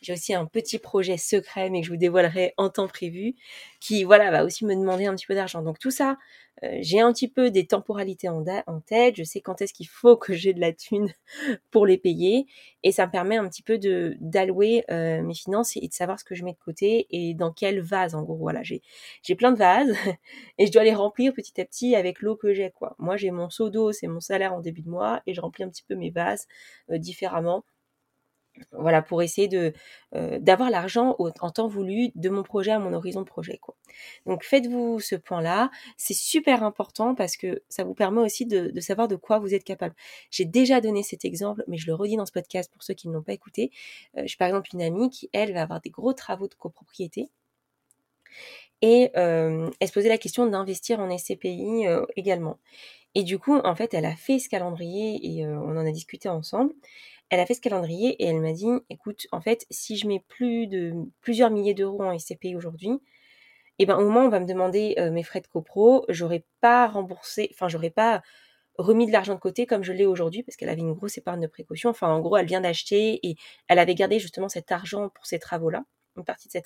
J'ai 0.04 0.12
aussi 0.12 0.34
un 0.34 0.44
petit 0.44 0.78
projet 0.78 1.16
secret, 1.16 1.70
mais 1.70 1.80
que 1.80 1.86
je 1.86 1.90
vous 1.92 1.96
dévoilerai 1.96 2.52
en 2.58 2.68
temps 2.68 2.88
prévu, 2.88 3.34
qui 3.80 4.04
voilà 4.04 4.30
va 4.30 4.44
aussi 4.44 4.66
me 4.66 4.74
demander 4.74 5.06
un 5.06 5.14
petit 5.14 5.26
peu 5.26 5.34
d'argent. 5.34 5.62
Donc 5.62 5.78
tout 5.78 5.90
ça, 5.90 6.18
euh, 6.62 6.78
j'ai 6.80 7.00
un 7.00 7.10
petit 7.12 7.26
peu 7.28 7.50
des 7.50 7.66
temporalités 7.66 8.28
en, 8.28 8.44
tête. 8.86 9.16
Je 9.16 9.24
sais 9.24 9.40
quand 9.40 9.62
est-ce 9.62 9.72
qu'il 9.72 9.88
faut 9.88 10.16
que 10.18 10.34
j'ai 10.34 10.52
de 10.52 10.60
la 10.60 10.72
thune 10.72 11.10
pour 11.70 11.86
les 11.86 11.96
payer, 11.96 12.46
et 12.82 12.92
ça 12.92 13.06
me 13.06 13.10
permet 13.12 13.36
un 13.38 13.48
petit 13.48 13.62
peu 13.62 13.78
d'allouer 14.20 14.84
euh, 14.90 15.22
mes 15.22 15.34
finances 15.34 15.76
et 15.76 15.88
de 15.88 15.92
savoir 15.94 16.20
ce 16.20 16.24
que 16.24 16.34
je 16.34 16.44
mets 16.44 16.52
de 16.52 16.58
côté 16.58 17.06
et 17.10 17.32
dans 17.32 17.50
quel 17.52 17.80
vase. 17.80 18.14
En 18.14 18.22
gros, 18.22 18.36
voilà, 18.36 18.62
j'ai 18.62 18.82
j'ai 19.22 19.34
plein 19.34 19.52
de 19.52 19.58
vases 19.58 19.94
et 20.58 20.66
je 20.66 20.72
dois 20.72 20.84
les 20.84 20.94
remplir 20.94 21.32
petit 21.32 21.60
à 21.60 21.64
petit 21.64 21.96
avec 21.96 22.20
l'eau 22.20 22.36
que 22.36 22.52
j'ai. 22.52 22.70
Quoi. 22.70 22.94
Moi, 22.98 23.16
j'ai 23.16 23.30
mon 23.30 23.48
seau 23.48 23.70
d'eau, 23.70 23.92
c'est 23.92 24.06
mon 24.06 24.20
salaire 24.20 24.52
en 24.52 24.60
début 24.60 24.82
de 24.82 24.90
mois, 24.90 25.22
et 25.26 25.32
je 25.32 25.40
remplis 25.40 25.64
un 25.64 25.70
petit 25.70 25.84
peu 25.88 25.94
mes 25.94 26.10
vases 26.10 26.46
euh, 26.90 26.98
différemment 26.98 27.64
voilà, 28.72 29.02
pour 29.02 29.22
essayer 29.22 29.48
euh, 30.14 30.38
d'avoir 30.38 30.70
l'argent 30.70 31.16
en 31.18 31.50
temps 31.50 31.68
voulu 31.68 32.10
de 32.14 32.28
mon 32.28 32.42
projet 32.42 32.70
à 32.70 32.78
mon 32.78 32.92
horizon 32.92 33.20
de 33.20 33.26
projet. 33.26 33.58
Quoi. 33.58 33.76
Donc 34.26 34.44
faites-vous 34.44 35.00
ce 35.00 35.16
point-là, 35.16 35.70
c'est 35.96 36.14
super 36.14 36.62
important 36.62 37.14
parce 37.14 37.36
que 37.36 37.62
ça 37.68 37.84
vous 37.84 37.94
permet 37.94 38.20
aussi 38.20 38.46
de, 38.46 38.78
savoir 38.80 39.08
de 39.08 39.16
quoi 39.16 39.38
vous 39.38 39.54
êtes 39.54 39.64
capable. 39.64 39.94
J'ai 40.30 40.44
déjà 40.44 40.80
donné 40.80 41.02
cet 41.02 41.24
exemple, 41.24 41.64
mais 41.66 41.76
je 41.76 41.86
le 41.86 41.94
redis 41.94 42.16
dans 42.16 42.26
ce 42.26 42.32
podcast 42.32 42.70
pour 42.72 42.82
ceux 42.82 42.94
qui 42.94 43.08
ne 43.08 43.14
l'ont 43.14 43.22
pas 43.22 43.32
écouté. 43.32 43.70
Euh, 44.16 44.22
j'ai 44.26 44.36
par 44.36 44.48
exemple 44.48 44.70
une 44.72 44.82
amie 44.82 45.10
qui, 45.10 45.28
elle, 45.32 45.52
va 45.52 45.62
avoir 45.62 45.80
des 45.80 45.90
gros 45.90 46.12
travaux 46.12 46.48
de 46.48 46.54
copropriété. 46.54 47.30
Et 48.82 49.10
euh, 49.16 49.70
elle 49.80 49.88
se 49.88 49.92
posait 49.92 50.08
la 50.08 50.18
question 50.18 50.46
d'investir 50.46 51.00
en 51.00 51.16
SCPI 51.16 51.86
également. 52.16 52.58
Et 53.14 53.22
du 53.22 53.38
coup, 53.38 53.56
en 53.56 53.74
fait, 53.76 53.94
elle 53.94 54.04
a 54.04 54.16
fait 54.16 54.40
ce 54.40 54.48
calendrier 54.48 55.38
et 55.38 55.46
on 55.46 55.70
en 55.70 55.86
a 55.86 55.92
discuté 55.92 56.28
ensemble 56.28 56.72
elle 57.30 57.40
a 57.40 57.46
fait 57.46 57.54
ce 57.54 57.60
calendrier 57.60 58.22
et 58.22 58.26
elle 58.26 58.40
m'a 58.40 58.52
dit, 58.52 58.68
écoute, 58.90 59.26
en 59.32 59.40
fait, 59.40 59.66
si 59.70 59.96
je 59.96 60.06
mets 60.06 60.24
plus 60.28 60.66
de 60.66 60.94
plusieurs 61.20 61.50
milliers 61.50 61.74
d'euros 61.74 62.04
en 62.04 62.18
SCPI 62.18 62.56
aujourd'hui, 62.56 63.00
eh 63.78 63.86
ben 63.86 63.96
au 63.96 64.04
moment 64.04 64.20
où 64.20 64.26
on 64.26 64.28
va 64.28 64.40
me 64.40 64.46
demander 64.46 64.94
euh, 64.98 65.10
mes 65.10 65.22
frais 65.22 65.40
de 65.40 65.46
copro, 65.48 66.04
j'aurais 66.08 66.44
pas 66.60 66.86
remboursé, 66.86 67.48
enfin 67.52 67.68
j'aurais 67.68 67.90
pas 67.90 68.22
remis 68.78 69.06
de 69.06 69.12
l'argent 69.12 69.34
de 69.34 69.40
côté 69.40 69.66
comme 69.66 69.82
je 69.82 69.92
l'ai 69.92 70.06
aujourd'hui 70.06 70.42
parce 70.42 70.56
qu'elle 70.56 70.68
avait 70.68 70.80
une 70.80 70.94
grosse 70.94 71.18
épargne 71.18 71.40
de 71.40 71.46
précaution. 71.46 71.90
Enfin 71.90 72.08
en 72.08 72.20
gros, 72.20 72.36
elle 72.36 72.46
vient 72.46 72.60
d'acheter 72.60 73.20
et 73.26 73.36
elle 73.68 73.78
avait 73.78 73.94
gardé 73.94 74.18
justement 74.18 74.48
cet 74.48 74.72
argent 74.72 75.08
pour 75.08 75.26
ces 75.26 75.38
travaux-là, 75.38 75.84
une 76.16 76.24
partie 76.24 76.48
de 76.48 76.62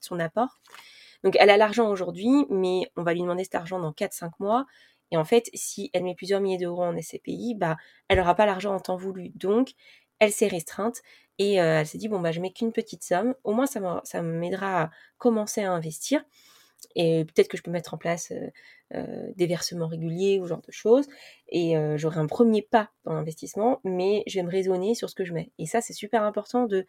son 0.00 0.20
apport. 0.20 0.60
Donc 1.24 1.36
elle 1.38 1.50
a 1.50 1.56
l'argent 1.56 1.88
aujourd'hui, 1.88 2.46
mais 2.50 2.90
on 2.96 3.02
va 3.02 3.14
lui 3.14 3.20
demander 3.22 3.44
cet 3.44 3.54
argent 3.54 3.78
dans 3.78 3.92
4-5 3.92 4.32
mois. 4.40 4.66
Et 5.12 5.16
en 5.18 5.24
fait, 5.24 5.50
si 5.54 5.90
elle 5.92 6.04
met 6.04 6.14
plusieurs 6.14 6.40
milliers 6.40 6.58
d'euros 6.58 6.82
en 6.82 7.00
SCPI, 7.00 7.54
bah, 7.54 7.76
elle 8.08 8.18
n'aura 8.18 8.34
pas 8.34 8.46
l'argent 8.46 8.74
en 8.74 8.80
temps 8.80 8.96
voulu. 8.96 9.28
Donc, 9.34 9.74
elle 10.18 10.32
s'est 10.32 10.48
restreinte 10.48 11.02
et 11.38 11.60
euh, 11.60 11.80
elle 11.80 11.86
s'est 11.86 11.98
dit 11.98 12.08
bon 12.08 12.20
bah 12.20 12.30
je 12.32 12.40
mets 12.40 12.52
qu'une 12.52 12.72
petite 12.72 13.02
somme, 13.02 13.34
au 13.44 13.52
moins 13.52 13.66
ça 13.66 14.22
m'aidera 14.22 14.82
à 14.84 14.90
commencer 15.18 15.62
à 15.62 15.72
investir. 15.72 16.24
Et 16.96 17.24
peut-être 17.24 17.48
que 17.48 17.56
je 17.56 17.62
peux 17.62 17.70
mettre 17.70 17.94
en 17.94 17.98
place 17.98 18.32
euh, 18.32 18.50
euh, 18.94 19.32
des 19.36 19.46
versements 19.46 19.86
réguliers 19.86 20.40
ou 20.40 20.46
genre 20.46 20.62
de 20.62 20.72
choses. 20.72 21.08
Et 21.48 21.74
j'aurai 21.96 22.20
un 22.20 22.26
premier 22.26 22.62
pas 22.62 22.90
dans 23.04 23.12
l'investissement, 23.12 23.80
mais 23.84 24.22
je 24.26 24.38
vais 24.38 24.42
me 24.44 24.50
raisonner 24.50 24.94
sur 24.94 25.10
ce 25.10 25.14
que 25.14 25.24
je 25.24 25.34
mets. 25.34 25.52
Et 25.58 25.66
ça 25.66 25.80
c'est 25.80 25.92
super 25.92 26.22
important 26.22 26.66
de 26.66 26.86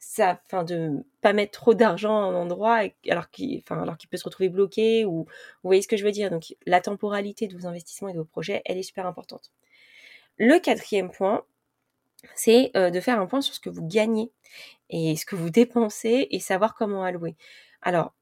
ça, 0.00 0.40
enfin 0.46 0.64
de 0.64 1.04
pas 1.20 1.34
mettre 1.34 1.52
trop 1.52 1.74
d'argent 1.74 2.14
en 2.14 2.34
endroit 2.34 2.80
alors 3.08 3.30
qu'il, 3.30 3.62
alors 3.68 3.98
qu'il 3.98 4.08
peut 4.08 4.16
se 4.16 4.24
retrouver 4.24 4.48
bloqué 4.48 5.04
ou 5.04 5.24
vous 5.24 5.28
voyez 5.62 5.82
ce 5.82 5.88
que 5.88 5.98
je 5.98 6.04
veux 6.04 6.10
dire. 6.10 6.30
Donc 6.30 6.56
la 6.66 6.80
temporalité 6.80 7.46
de 7.46 7.56
vos 7.56 7.66
investissements 7.66 8.08
et 8.08 8.14
de 8.14 8.18
vos 8.18 8.24
projets, 8.24 8.62
elle 8.64 8.78
est 8.78 8.82
super 8.82 9.06
importante. 9.06 9.52
Le 10.38 10.58
quatrième 10.58 11.10
point, 11.10 11.44
c'est 12.34 12.70
euh, 12.76 12.90
de 12.90 12.98
faire 13.00 13.20
un 13.20 13.26
point 13.26 13.42
sur 13.42 13.54
ce 13.54 13.60
que 13.60 13.70
vous 13.70 13.86
gagnez 13.86 14.32
et 14.88 15.16
ce 15.16 15.26
que 15.26 15.36
vous 15.36 15.50
dépensez 15.50 16.28
et 16.30 16.40
savoir 16.40 16.74
comment 16.74 17.04
allouer. 17.04 17.36
Alors 17.82 18.14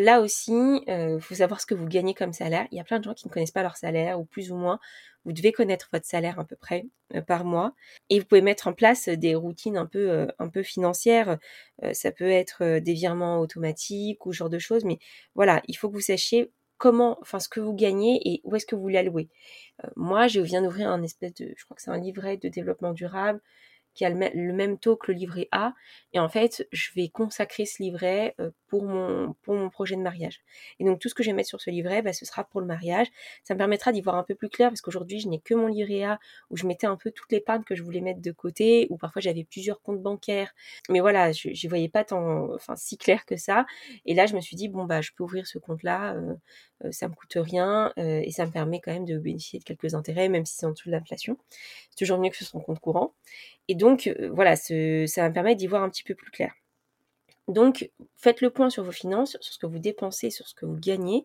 là 0.00 0.20
aussi, 0.20 0.52
il 0.52 0.84
euh, 0.90 1.20
faut 1.20 1.36
savoir 1.36 1.60
ce 1.60 1.66
que 1.66 1.74
vous 1.74 1.86
gagnez 1.86 2.14
comme 2.14 2.32
salaire. 2.32 2.66
Il 2.72 2.78
y 2.78 2.80
a 2.80 2.84
plein 2.84 2.98
de 2.98 3.04
gens 3.04 3.14
qui 3.14 3.28
ne 3.28 3.32
connaissent 3.32 3.50
pas 3.50 3.62
leur 3.62 3.76
salaire 3.76 4.20
ou 4.20 4.24
plus 4.24 4.50
ou 4.52 4.56
moins. 4.56 4.78
Vous 5.24 5.32
devez 5.32 5.52
connaître 5.52 5.88
votre 5.92 6.06
salaire 6.06 6.38
à 6.38 6.44
peu 6.44 6.56
près 6.56 6.86
euh, 7.14 7.20
par 7.20 7.44
mois 7.44 7.74
et 8.08 8.18
vous 8.18 8.26
pouvez 8.26 8.42
mettre 8.42 8.68
en 8.68 8.72
place 8.72 9.08
des 9.08 9.34
routines 9.34 9.76
un 9.76 9.86
peu 9.86 10.28
peu 10.52 10.62
financières. 10.62 11.38
ça 11.92 12.10
peut 12.10 12.30
être 12.30 12.78
des 12.78 12.94
virements 12.94 13.38
automatiques 13.40 14.24
ou 14.26 14.32
ce 14.32 14.38
genre 14.38 14.50
de 14.50 14.58
choses, 14.58 14.84
mais 14.84 14.98
voilà, 15.34 15.62
il 15.68 15.74
faut 15.76 15.88
que 15.88 15.94
vous 15.94 16.00
sachiez 16.00 16.50
comment, 16.80 17.18
enfin 17.20 17.38
ce 17.38 17.48
que 17.48 17.60
vous 17.60 17.74
gagnez 17.74 18.20
et 18.24 18.40
où 18.42 18.56
est-ce 18.56 18.66
que 18.66 18.74
vous 18.74 18.88
l'allouez. 18.88 19.28
Euh, 19.84 19.88
moi, 19.96 20.26
je 20.28 20.40
viens 20.40 20.62
d'ouvrir 20.62 20.90
un 20.90 21.02
espèce 21.02 21.34
de, 21.34 21.52
je 21.56 21.64
crois 21.64 21.76
que 21.76 21.82
c'est 21.82 21.90
un 21.90 21.98
livret 21.98 22.38
de 22.38 22.48
développement 22.48 22.92
durable 22.92 23.40
qui 23.94 24.04
a 24.04 24.10
le, 24.10 24.52
même 24.52 24.78
taux 24.78 24.96
que 24.96 25.10
le 25.10 25.18
livret 25.18 25.48
A. 25.52 25.74
Et 26.12 26.18
en 26.18 26.28
fait, 26.28 26.66
je 26.72 26.90
vais 26.94 27.08
consacrer 27.08 27.66
ce 27.66 27.82
livret 27.82 28.34
euh, 28.40 28.50
pour 28.68 28.84
mon, 28.84 29.34
pour 29.42 29.54
mon 29.54 29.68
projet 29.68 29.96
de 29.96 30.00
mariage. 30.00 30.40
Et 30.78 30.84
donc, 30.84 31.00
tout 31.00 31.08
ce 31.08 31.14
que 31.14 31.22
je 31.22 31.30
vais 31.30 31.34
mettre 31.34 31.48
sur 31.48 31.60
ce 31.60 31.70
livret, 31.70 32.02
bah, 32.02 32.12
ce 32.12 32.24
sera 32.24 32.44
pour 32.44 32.60
le 32.60 32.66
mariage. 32.66 33.08
Ça 33.44 33.54
me 33.54 33.58
permettra 33.58 33.92
d'y 33.92 34.00
voir 34.00 34.16
un 34.16 34.22
peu 34.22 34.34
plus 34.34 34.48
clair 34.48 34.68
parce 34.68 34.80
qu'aujourd'hui, 34.80 35.20
je 35.20 35.28
n'ai 35.28 35.40
que 35.40 35.54
mon 35.54 35.66
livret 35.66 36.04
A 36.04 36.18
où 36.50 36.56
je 36.56 36.66
mettais 36.66 36.86
un 36.86 36.96
peu 36.96 37.10
toutes 37.10 37.32
les 37.32 37.40
pannes 37.40 37.64
que 37.64 37.74
je 37.74 37.82
voulais 37.82 38.00
mettre 38.00 38.20
de 38.20 38.32
côté, 38.32 38.86
ou 38.90 38.96
parfois 38.96 39.20
j'avais 39.20 39.44
plusieurs 39.44 39.80
comptes 39.82 40.02
bancaires. 40.02 40.54
Mais 40.88 41.00
voilà, 41.00 41.32
je 41.32 41.48
n'y 41.48 41.68
voyais 41.68 41.88
pas 41.88 42.04
tant, 42.04 42.52
enfin, 42.54 42.76
si 42.76 42.96
clair 42.96 43.24
que 43.24 43.36
ça. 43.36 43.66
Et 44.06 44.14
là, 44.14 44.26
je 44.26 44.34
me 44.34 44.40
suis 44.40 44.56
dit, 44.56 44.68
bon, 44.68 44.84
bah, 44.84 45.00
je 45.00 45.10
peux 45.16 45.24
ouvrir 45.24 45.46
ce 45.46 45.58
compte-là, 45.58 46.14
euh, 46.14 46.34
euh, 46.84 46.92
ça 46.92 47.08
me 47.08 47.14
coûte 47.14 47.36
rien 47.36 47.92
et 47.96 48.30
ça 48.30 48.46
me 48.46 48.50
permet 48.50 48.80
quand 48.80 48.92
même 48.92 49.04
de 49.04 49.18
bénéficier 49.18 49.58
de 49.58 49.64
quelques 49.64 49.94
intérêts, 49.94 50.28
même 50.28 50.46
si 50.46 50.56
c'est 50.56 50.66
en 50.66 50.70
dessous 50.70 50.88
de 50.88 50.92
l'inflation. 50.92 51.36
C'est 51.90 51.96
toujours 51.98 52.18
mieux 52.18 52.30
que 52.30 52.36
sur 52.36 52.46
son 52.46 52.60
compte 52.60 52.80
courant. 52.80 53.14
Et 53.70 53.76
donc, 53.76 54.08
euh, 54.08 54.30
voilà, 54.32 54.56
ça 54.56 54.72
me 54.74 55.32
permettre 55.32 55.58
d'y 55.58 55.68
voir 55.68 55.84
un 55.84 55.90
petit 55.90 56.02
peu 56.02 56.16
plus 56.16 56.32
clair. 56.32 56.52
Donc, 57.46 57.88
faites 58.16 58.40
le 58.40 58.50
point 58.50 58.68
sur 58.68 58.82
vos 58.82 58.90
finances, 58.90 59.36
sur 59.40 59.52
ce 59.52 59.58
que 59.58 59.66
vous 59.66 59.78
dépensez, 59.78 60.30
sur 60.30 60.48
ce 60.48 60.54
que 60.54 60.66
vous 60.66 60.76
gagnez. 60.76 61.24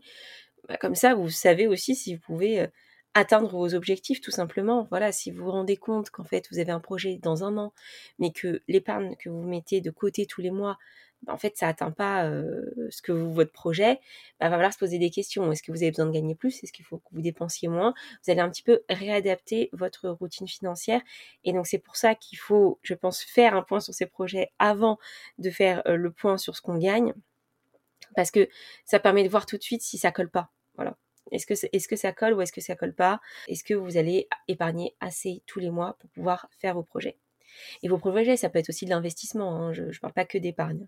Bah, 0.69 0.77
comme 0.77 0.93
ça, 0.93 1.15
vous 1.15 1.31
savez 1.31 1.65
aussi 1.65 1.95
si 1.95 2.13
vous 2.13 2.21
pouvez 2.21 2.61
euh, 2.61 2.67
atteindre 3.15 3.49
vos 3.49 3.73
objectifs, 3.73 4.21
tout 4.21 4.29
simplement. 4.29 4.85
Voilà, 4.91 5.11
si 5.11 5.31
vous 5.31 5.43
vous 5.43 5.49
rendez 5.49 5.75
compte 5.75 6.11
qu'en 6.11 6.23
fait, 6.23 6.47
vous 6.51 6.59
avez 6.59 6.71
un 6.71 6.79
projet 6.79 7.17
dans 7.17 7.43
un 7.43 7.57
an, 7.57 7.73
mais 8.19 8.31
que 8.31 8.61
l'épargne 8.67 9.15
que 9.15 9.29
vous 9.29 9.41
mettez 9.41 9.81
de 9.81 9.89
côté 9.89 10.27
tous 10.27 10.41
les 10.41 10.51
mois, 10.51 10.77
en 11.27 11.37
fait, 11.37 11.57
ça 11.57 11.67
atteint 11.67 11.91
pas 11.91 12.29
ce 12.89 13.01
que 13.01 13.11
votre 13.11 13.51
projet, 13.51 13.99
bah, 14.39 14.49
va 14.49 14.57
falloir 14.57 14.73
se 14.73 14.77
poser 14.77 14.99
des 14.99 15.09
questions. 15.09 15.51
Est-ce 15.51 15.63
que 15.63 15.71
vous 15.71 15.81
avez 15.81 15.91
besoin 15.91 16.05
de 16.05 16.11
gagner 16.11 16.35
plus? 16.35 16.63
Est-ce 16.63 16.71
qu'il 16.71 16.85
faut 16.85 16.97
que 16.97 17.09
vous 17.11 17.21
dépensiez 17.21 17.67
moins? 17.67 17.93
Vous 18.23 18.31
allez 18.31 18.41
un 18.41 18.49
petit 18.49 18.63
peu 18.63 18.83
réadapter 18.89 19.69
votre 19.73 20.09
routine 20.09 20.47
financière. 20.47 21.01
Et 21.43 21.53
donc, 21.53 21.67
c'est 21.67 21.79
pour 21.79 21.95
ça 21.95 22.15
qu'il 22.15 22.37
faut, 22.37 22.79
je 22.83 22.93
pense, 22.93 23.21
faire 23.21 23.55
un 23.55 23.63
point 23.63 23.79
sur 23.79 23.93
ces 23.93 24.05
projets 24.05 24.51
avant 24.59 24.99
de 25.39 25.49
faire 25.49 25.81
le 25.85 26.11
point 26.11 26.37
sur 26.37 26.55
ce 26.55 26.61
qu'on 26.61 26.77
gagne. 26.77 27.13
Parce 28.15 28.31
que 28.31 28.47
ça 28.85 28.99
permet 28.99 29.23
de 29.23 29.29
voir 29.29 29.45
tout 29.45 29.57
de 29.57 29.63
suite 29.63 29.81
si 29.81 29.97
ça 29.97 30.11
colle 30.11 30.29
pas. 30.29 30.51
Voilà. 30.75 30.95
Est-ce 31.31 31.47
que, 31.47 31.53
est-ce 31.71 31.87
que 31.87 31.95
ça 31.95 32.11
colle 32.11 32.33
ou 32.33 32.41
est-ce 32.41 32.53
que 32.53 32.61
ça 32.61 32.75
colle 32.75 32.93
pas? 32.93 33.19
Est-ce 33.47 33.63
que 33.63 33.73
vous 33.73 33.97
allez 33.97 34.27
épargner 34.47 34.95
assez 34.99 35.41
tous 35.47 35.59
les 35.59 35.71
mois 35.71 35.97
pour 35.99 36.09
pouvoir 36.11 36.47
faire 36.59 36.75
vos 36.75 36.83
projets? 36.83 37.17
Et 37.81 37.87
vos 37.87 37.97
projets, 37.97 38.37
ça 38.37 38.49
peut 38.49 38.59
être 38.59 38.69
aussi 38.69 38.85
de 38.85 38.91
l'investissement, 38.91 39.55
hein, 39.55 39.73
je 39.73 39.83
ne 39.83 39.99
parle 39.99 40.13
pas 40.13 40.25
que 40.25 40.37
d'épargne. 40.37 40.87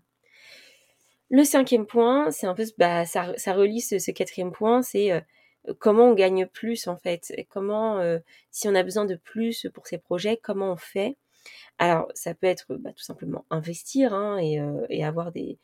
Le 1.30 1.44
cinquième 1.44 1.86
point, 1.86 2.30
c'est 2.30 2.46
un 2.46 2.54
peu, 2.54 2.64
bah, 2.78 3.04
ça, 3.04 3.34
ça 3.36 3.52
relie 3.52 3.80
ce, 3.80 4.10
quatrième 4.10 4.52
point, 4.52 4.82
c'est 4.82 5.12
euh, 5.12 5.20
comment 5.78 6.06
on 6.10 6.14
gagne 6.14 6.46
plus 6.46 6.86
en 6.88 6.96
fait, 6.96 7.32
comment, 7.50 7.98
euh, 7.98 8.18
si 8.50 8.68
on 8.68 8.74
a 8.74 8.82
besoin 8.82 9.04
de 9.04 9.16
plus 9.16 9.66
pour 9.74 9.86
ces 9.86 9.98
projets, 9.98 10.38
comment 10.38 10.72
on 10.72 10.76
fait? 10.76 11.16
Alors, 11.78 12.08
ça 12.14 12.34
peut 12.34 12.46
être 12.46 12.76
bah, 12.76 12.92
tout 12.92 13.04
simplement 13.04 13.46
investir 13.50 14.14
hein, 14.14 14.38
euh, 14.42 14.86
et, 14.90 15.04
avoir 15.04 15.32
des, 15.32 15.58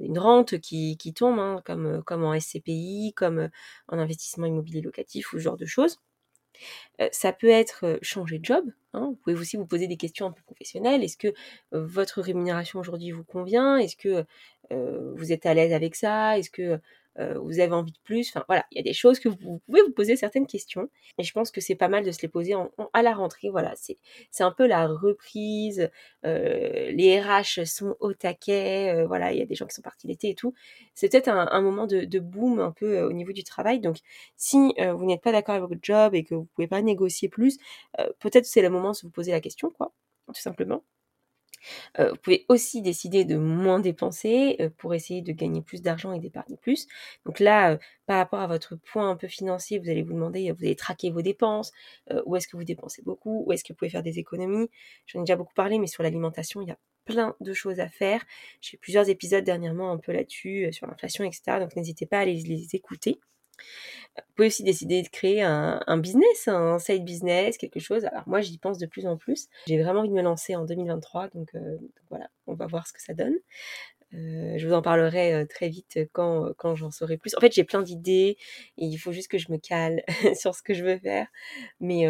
une 0.00 0.18
rente 0.18 0.58
qui, 0.60 0.96
tombe, 1.14 1.38
hein, 1.38 1.62
comme, 1.64 2.02
comme 2.04 2.24
en 2.24 2.38
SCPI, 2.38 3.12
comme 3.16 3.50
en 3.88 3.98
investissement 3.98 4.46
immobilier 4.46 4.80
locatif 4.82 5.32
ou 5.32 5.38
ce 5.38 5.42
genre 5.44 5.56
de 5.56 5.66
choses. 5.66 6.00
Ça 7.10 7.32
peut 7.32 7.48
être 7.48 7.98
changer 8.02 8.38
de 8.38 8.44
job. 8.44 8.64
Hein. 8.92 9.06
Vous 9.10 9.16
pouvez 9.16 9.36
aussi 9.36 9.56
vous 9.56 9.66
poser 9.66 9.86
des 9.86 9.96
questions 9.96 10.26
un 10.26 10.32
peu 10.32 10.42
professionnelles. 10.42 11.02
Est-ce 11.02 11.16
que 11.16 11.34
votre 11.72 12.20
rémunération 12.20 12.78
aujourd'hui 12.80 13.10
vous 13.10 13.24
convient? 13.24 13.76
Est-ce 13.76 13.96
que 13.96 14.24
vous 14.70 15.32
êtes 15.32 15.46
à 15.46 15.54
l'aise 15.54 15.72
avec 15.72 15.94
ça? 15.96 16.38
Est-ce 16.38 16.50
que 16.50 16.80
euh, 17.18 17.38
vous 17.38 17.60
avez 17.60 17.72
envie 17.72 17.92
de 17.92 17.98
plus. 18.04 18.30
Enfin 18.30 18.44
voilà, 18.48 18.64
il 18.70 18.76
y 18.76 18.80
a 18.80 18.82
des 18.82 18.92
choses 18.92 19.18
que 19.20 19.28
vous, 19.28 19.60
pouvez 19.66 19.82
vous 19.82 19.92
poser 19.92 20.16
certaines 20.16 20.46
questions. 20.46 20.88
Et 21.18 21.24
je 21.24 21.32
pense 21.32 21.50
que 21.50 21.60
c'est 21.60 21.74
pas 21.74 21.88
mal 21.88 22.04
de 22.04 22.10
se 22.10 22.22
les 22.22 22.28
poser 22.28 22.54
à 22.92 23.02
la 23.02 23.14
rentrée. 23.14 23.50
Voilà, 23.50 23.74
c'est 23.76 24.44
un 24.44 24.50
peu 24.50 24.66
la 24.66 24.86
reprise. 24.86 25.90
Euh, 26.24 26.90
les 26.92 27.20
RH 27.20 27.64
sont 27.66 27.96
au 28.00 28.12
taquet. 28.12 28.92
Euh, 28.94 29.06
voilà, 29.06 29.32
il 29.32 29.38
y 29.38 29.42
a 29.42 29.46
des 29.46 29.54
gens 29.54 29.66
qui 29.66 29.74
sont 29.74 29.82
partis 29.82 30.06
l'été 30.06 30.30
et 30.30 30.34
tout. 30.34 30.54
C'est 30.94 31.10
peut-être 31.10 31.28
un, 31.28 31.60
moment 31.60 31.86
de, 31.86 32.04
de, 32.04 32.18
boom 32.18 32.60
un 32.60 32.72
peu 32.72 33.02
au 33.02 33.12
niveau 33.12 33.32
du 33.32 33.44
travail. 33.44 33.80
Donc 33.80 33.98
si 34.36 34.56
vous 34.56 35.04
n'êtes 35.04 35.22
pas 35.22 35.32
d'accord 35.32 35.54
avec 35.56 35.68
votre 35.68 35.82
job 35.82 36.14
et 36.14 36.24
que 36.24 36.34
vous 36.34 36.46
pouvez 36.54 36.68
pas 36.68 36.82
négocier 36.82 37.28
plus, 37.28 37.58
peut-être 38.20 38.46
c'est 38.46 38.62
le 38.62 38.70
moment 38.70 38.92
de 38.92 38.98
vous 39.02 39.10
poser 39.10 39.32
la 39.32 39.40
question, 39.40 39.70
quoi, 39.70 39.92
tout 40.28 40.40
simplement. 40.40 40.82
Vous 41.98 42.16
pouvez 42.22 42.44
aussi 42.48 42.82
décider 42.82 43.24
de 43.24 43.36
moins 43.36 43.80
dépenser 43.80 44.58
pour 44.78 44.94
essayer 44.94 45.22
de 45.22 45.32
gagner 45.32 45.62
plus 45.62 45.82
d'argent 45.82 46.12
et 46.12 46.20
d'épargner 46.20 46.56
plus. 46.56 46.86
Donc 47.26 47.40
là, 47.40 47.78
par 48.06 48.18
rapport 48.18 48.40
à 48.40 48.46
votre 48.46 48.76
point 48.76 49.10
un 49.10 49.16
peu 49.16 49.28
financier, 49.28 49.78
vous 49.78 49.88
allez 49.88 50.02
vous 50.02 50.12
demander, 50.12 50.50
vous 50.52 50.64
allez 50.64 50.76
traquer 50.76 51.10
vos 51.10 51.22
dépenses, 51.22 51.72
où 52.26 52.36
est-ce 52.36 52.48
que 52.48 52.56
vous 52.56 52.64
dépensez 52.64 53.02
beaucoup, 53.02 53.44
où 53.46 53.52
est-ce 53.52 53.64
que 53.64 53.72
vous 53.72 53.76
pouvez 53.76 53.90
faire 53.90 54.02
des 54.02 54.18
économies. 54.18 54.68
J'en 55.06 55.20
ai 55.20 55.22
déjà 55.22 55.36
beaucoup 55.36 55.54
parlé, 55.54 55.78
mais 55.78 55.86
sur 55.86 56.02
l'alimentation, 56.02 56.62
il 56.62 56.68
y 56.68 56.72
a 56.72 56.78
plein 57.04 57.36
de 57.40 57.52
choses 57.52 57.80
à 57.80 57.88
faire. 57.88 58.24
J'ai 58.60 58.78
plusieurs 58.78 59.08
épisodes 59.08 59.44
dernièrement 59.44 59.92
un 59.92 59.98
peu 59.98 60.12
là-dessus, 60.12 60.72
sur 60.72 60.86
l'inflation, 60.86 61.24
etc. 61.24 61.58
Donc 61.60 61.76
n'hésitez 61.76 62.06
pas 62.06 62.20
à 62.20 62.24
les 62.24 62.74
écouter. 62.74 63.20
Vous 64.16 64.34
pouvez 64.36 64.48
aussi 64.48 64.62
décider 64.62 65.02
de 65.02 65.08
créer 65.08 65.42
un, 65.42 65.98
business, 65.98 66.48
un 66.48 66.78
side 66.78 67.04
business, 67.04 67.56
quelque 67.56 67.80
chose. 67.80 68.04
Alors 68.04 68.22
moi, 68.26 68.40
j'y 68.40 68.58
pense 68.58 68.78
de 68.78 68.86
plus 68.86 69.06
en 69.06 69.16
plus. 69.16 69.48
J'ai 69.66 69.82
vraiment 69.82 70.00
envie 70.00 70.08
de 70.08 70.14
me 70.14 70.22
lancer 70.22 70.54
en 70.54 70.64
2023, 70.64 71.28
donc, 71.28 71.54
euh, 71.54 71.78
voilà, 72.10 72.28
on 72.46 72.54
va 72.54 72.66
voir 72.66 72.86
ce 72.86 72.92
que 72.92 73.02
ça 73.02 73.14
donne. 73.14 73.34
Euh, 74.14 74.54
je 74.58 74.68
vous 74.68 74.74
en 74.74 74.82
parlerai 74.82 75.34
euh, 75.34 75.46
très 75.46 75.68
vite 75.68 75.98
quand, 76.12 76.54
j'en 76.76 76.92
saurai 76.92 77.16
plus. 77.16 77.34
En 77.36 77.40
fait, 77.40 77.52
j'ai 77.52 77.64
plein 77.64 77.82
d'idées 77.82 78.36
il 78.76 78.96
faut 78.96 79.10
juste 79.10 79.28
que 79.28 79.38
je 79.38 79.50
me 79.50 79.58
cale 79.58 80.04
sur 80.38 80.54
ce 80.54 80.62
que 80.62 80.74
je 80.74 80.84
veux 80.84 80.98
faire. 80.98 81.26
Mais, 81.80 82.06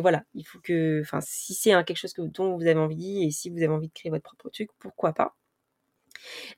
voilà, 0.00 0.22
il 0.34 0.44
faut 0.44 0.60
que, 0.60 1.00
enfin, 1.02 1.20
si 1.20 1.54
c'est 1.54 1.70
quelque 1.84 1.96
chose 1.96 2.14
dont 2.16 2.56
vous 2.56 2.66
avez 2.66 2.78
envie 2.78 3.24
et 3.24 3.30
si 3.32 3.50
vous 3.50 3.58
avez 3.58 3.68
envie 3.68 3.88
de 3.88 3.92
créer 3.92 4.10
votre 4.10 4.22
propre 4.22 4.50
truc, 4.50 4.70
pourquoi 4.78 5.12
pas? 5.12 5.34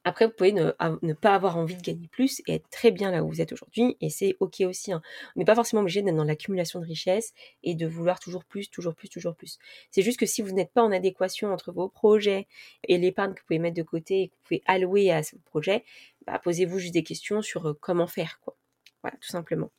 Après, 0.05 0.27
vous 0.27 0.33
pouvez 0.33 0.53
ne, 0.53 1.13
pas 1.13 1.35
avoir 1.35 1.57
envie 1.57 1.77
de 1.77 1.83
gagner 1.83 2.09
plus 2.09 2.43
et 2.47 2.55
être 2.55 2.69
très 2.71 2.91
bien 2.91 3.11
là 3.11 3.23
où 3.25 3.29
vous 3.29 3.41
êtes 3.41 3.53
aujourd'hui, 3.53 3.97
et 4.01 4.11
c'est 4.11 4.37
ok 4.41 4.63
aussi. 4.67 4.93
Hein. 4.93 5.03
On 5.37 5.41
n'est 5.41 5.45
pas 5.45 5.55
forcément 5.55 5.83
obligé 5.83 6.03
d'être 6.03 6.17
dans 6.17 6.25
l'accumulation 6.25 6.81
de 6.81 6.87
richesses 6.87 7.33
et 7.63 7.75
de 7.75 7.87
vouloir 7.87 8.21
toujours 8.21 8.45
plus, 8.45 8.71
toujours 8.71 8.95
plus, 8.95 9.09
toujours 9.09 9.35
plus. 9.35 9.59
C'est 9.91 10.03
juste 10.03 10.19
que 10.19 10.27
si 10.27 10.43
vous 10.43 10.53
n'êtes 10.53 10.73
pas 10.73 10.83
en 10.83 10.93
adéquation 10.93 11.53
entre 11.53 11.73
vos 11.73 11.89
projets 11.89 12.47
et 12.89 12.99
l'épargne 12.99 13.35
que 13.35 13.41
vous 13.41 13.47
pouvez 13.47 13.59
mettre 13.59 13.77
de 13.77 13.83
côté 13.83 14.23
et 14.23 14.29
que 14.29 14.35
vous 14.35 14.43
pouvez 14.45 14.63
allouer 14.67 15.11
à 15.11 15.23
ce 15.23 15.37
projet, 15.37 15.85
bah, 16.27 16.39
posez-vous 16.43 16.79
juste 16.79 16.95
des 16.95 17.05
questions 17.05 17.43
sur 17.43 17.69
euh, 17.69 17.79
comment 17.81 18.07
faire, 18.07 18.41
quoi. 18.41 18.57
Voilà, 19.03 19.19
tout 19.19 19.29
simplement. 19.29 19.71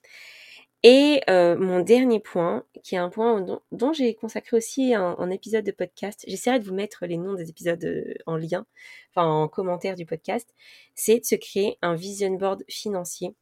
Et 0.88 1.22
euh, 1.32 1.58
mon 1.58 1.80
dernier 1.80 2.20
point, 2.20 2.64
qui 2.84 2.94
est 2.94 3.00
un 3.00 3.10
point 3.10 3.42
dont, 3.72 3.92
j'ai 3.92 4.14
consacré 4.14 4.56
aussi 4.56 4.94
un, 4.94 5.32
épisode 5.32 5.66
de 5.66 5.72
podcast, 5.72 6.24
j'essaierai 6.28 6.60
de 6.60 6.64
vous 6.64 6.76
mettre 6.76 7.08
les 7.08 7.18
noms 7.18 7.34
des 7.34 7.50
épisodes 7.50 7.84
euh, 7.84 8.14
en 8.28 8.38
lien, 8.38 8.68
enfin 9.10 9.28
en 9.28 9.48
commentaire 9.48 9.96
du 9.96 10.06
podcast, 10.06 10.54
c'est 10.94 11.22
de 11.22 11.26
se 11.26 11.34
créer 11.34 11.80
un 11.82 11.96
vision 11.96 12.30
board 12.36 12.64
financier. 12.70 13.34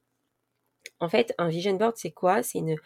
En 1.02 1.10
fait, 1.10 1.34
un 1.38 1.50
vision 1.50 1.74
board, 1.74 1.96
c'est 1.98 2.12
quoi? 2.12 2.44
C'est 2.44 2.60
une, 2.60 2.78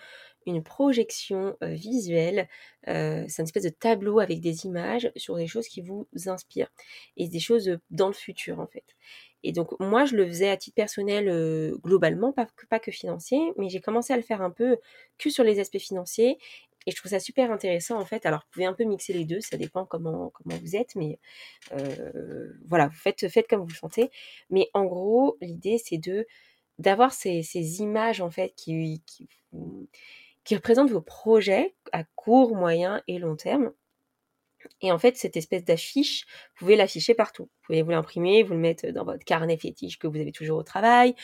projection 0.64 1.56
euh, 1.62 1.76
visuelle, 1.76 2.50
c'est 2.86 3.40
une 3.40 3.44
espèce 3.44 3.64
de 3.64 3.70
tableau 3.70 4.20
avec 4.20 4.40
des 4.42 4.66
images 4.66 5.12
sur 5.18 5.36
des 5.36 5.46
choses 5.46 5.68
qui 5.68 5.82
vous 5.82 6.08
inspirent 6.26 6.72
et 7.16 7.28
des 7.28 7.40
choses 7.40 7.78
dans 7.92 8.08
le 8.08 8.14
futur 8.14 8.60
en 8.60 8.66
fait. 8.66 8.96
Et 9.44 9.52
donc 9.52 9.80
moi, 9.80 10.06
je 10.06 10.16
le 10.16 10.28
faisais 10.28 10.50
à 10.50 10.58
titre 10.58 10.76
personnel 10.76 11.74
globalement, 11.84 12.34
pas 12.34 12.46
que, 12.46 12.66
pas 12.66 12.80
que 12.80 12.92
financier, 12.92 13.40
mais 13.58 13.70
j'ai 13.70 13.82
commencé 13.82 14.14
à 14.14 14.18
le 14.18 14.24
faire 14.24 14.42
un 14.42 14.52
peu 14.52 14.78
que 15.18 15.30
sur 15.30 15.44
les 15.44 15.60
aspects 15.60 15.80
financiers. 15.80 16.38
Et 16.86 16.92
je 16.92 16.96
trouve 16.96 17.12
ça 17.12 17.20
super 17.20 17.52
intéressant 17.52 18.00
en 18.00 18.06
fait. 18.06 18.26
Alors 18.26 18.42
vous 18.42 18.52
pouvez 18.52 18.66
un 18.66 18.74
peu 18.74 18.86
mixer 18.86 19.14
les 19.14 19.26
deux, 19.26 19.42
ça 19.42 19.58
dépend 19.58 19.86
comment, 19.86 20.32
comment 20.32 20.58
vous 20.62 20.76
êtes, 20.76 20.96
mais 20.96 21.20
voilà, 22.66 22.88
vous 22.88 22.98
faites, 22.98 23.28
faites 23.30 23.48
comme 23.48 23.62
vous 23.62 23.68
le 23.68 23.74
sentez. 23.74 24.10
Mais 24.50 24.70
en 24.74 24.86
gros, 24.86 25.38
l'idée 25.42 25.78
c'est 25.78 25.98
de 25.98 26.26
d'avoir 26.80 27.12
ces, 27.14 27.44
ces, 27.44 27.82
images 27.82 28.22
en 28.22 28.30
fait 28.30 28.54
qui, 28.56 29.02
qui, 29.06 29.28
qui 30.44 30.56
représentent 30.56 30.92
vos 30.92 31.02
projets 31.02 31.76
à 31.92 32.04
court, 32.16 32.56
moyen 32.56 33.02
et 33.08 33.20
long 33.20 33.36
terme 33.36 33.74
et 34.82 34.92
en 34.92 35.00
fait, 35.00 35.18
cette 35.18 35.38
espèce 35.38 35.64
d'affiche, 35.64 36.26
vous 36.26 36.66
pouvez 36.66 36.76
l'afficher 36.76 37.14
partout. 37.14 37.44
Vous 37.44 37.66
pouvez 37.68 37.82
vous 37.82 37.92
l'imprimer, 37.92 38.44
vous 38.44 38.54
le 38.54 38.60
mettre 38.60 38.88
dans 38.88 39.06
votre 39.06 39.24
carnet 39.24 39.58
fétiche 39.58 39.98
que 39.98 40.08
vous 40.08 40.18
avez 40.18 40.32
toujours 40.32 40.60
au 40.60 40.64
travail. 40.64 41.16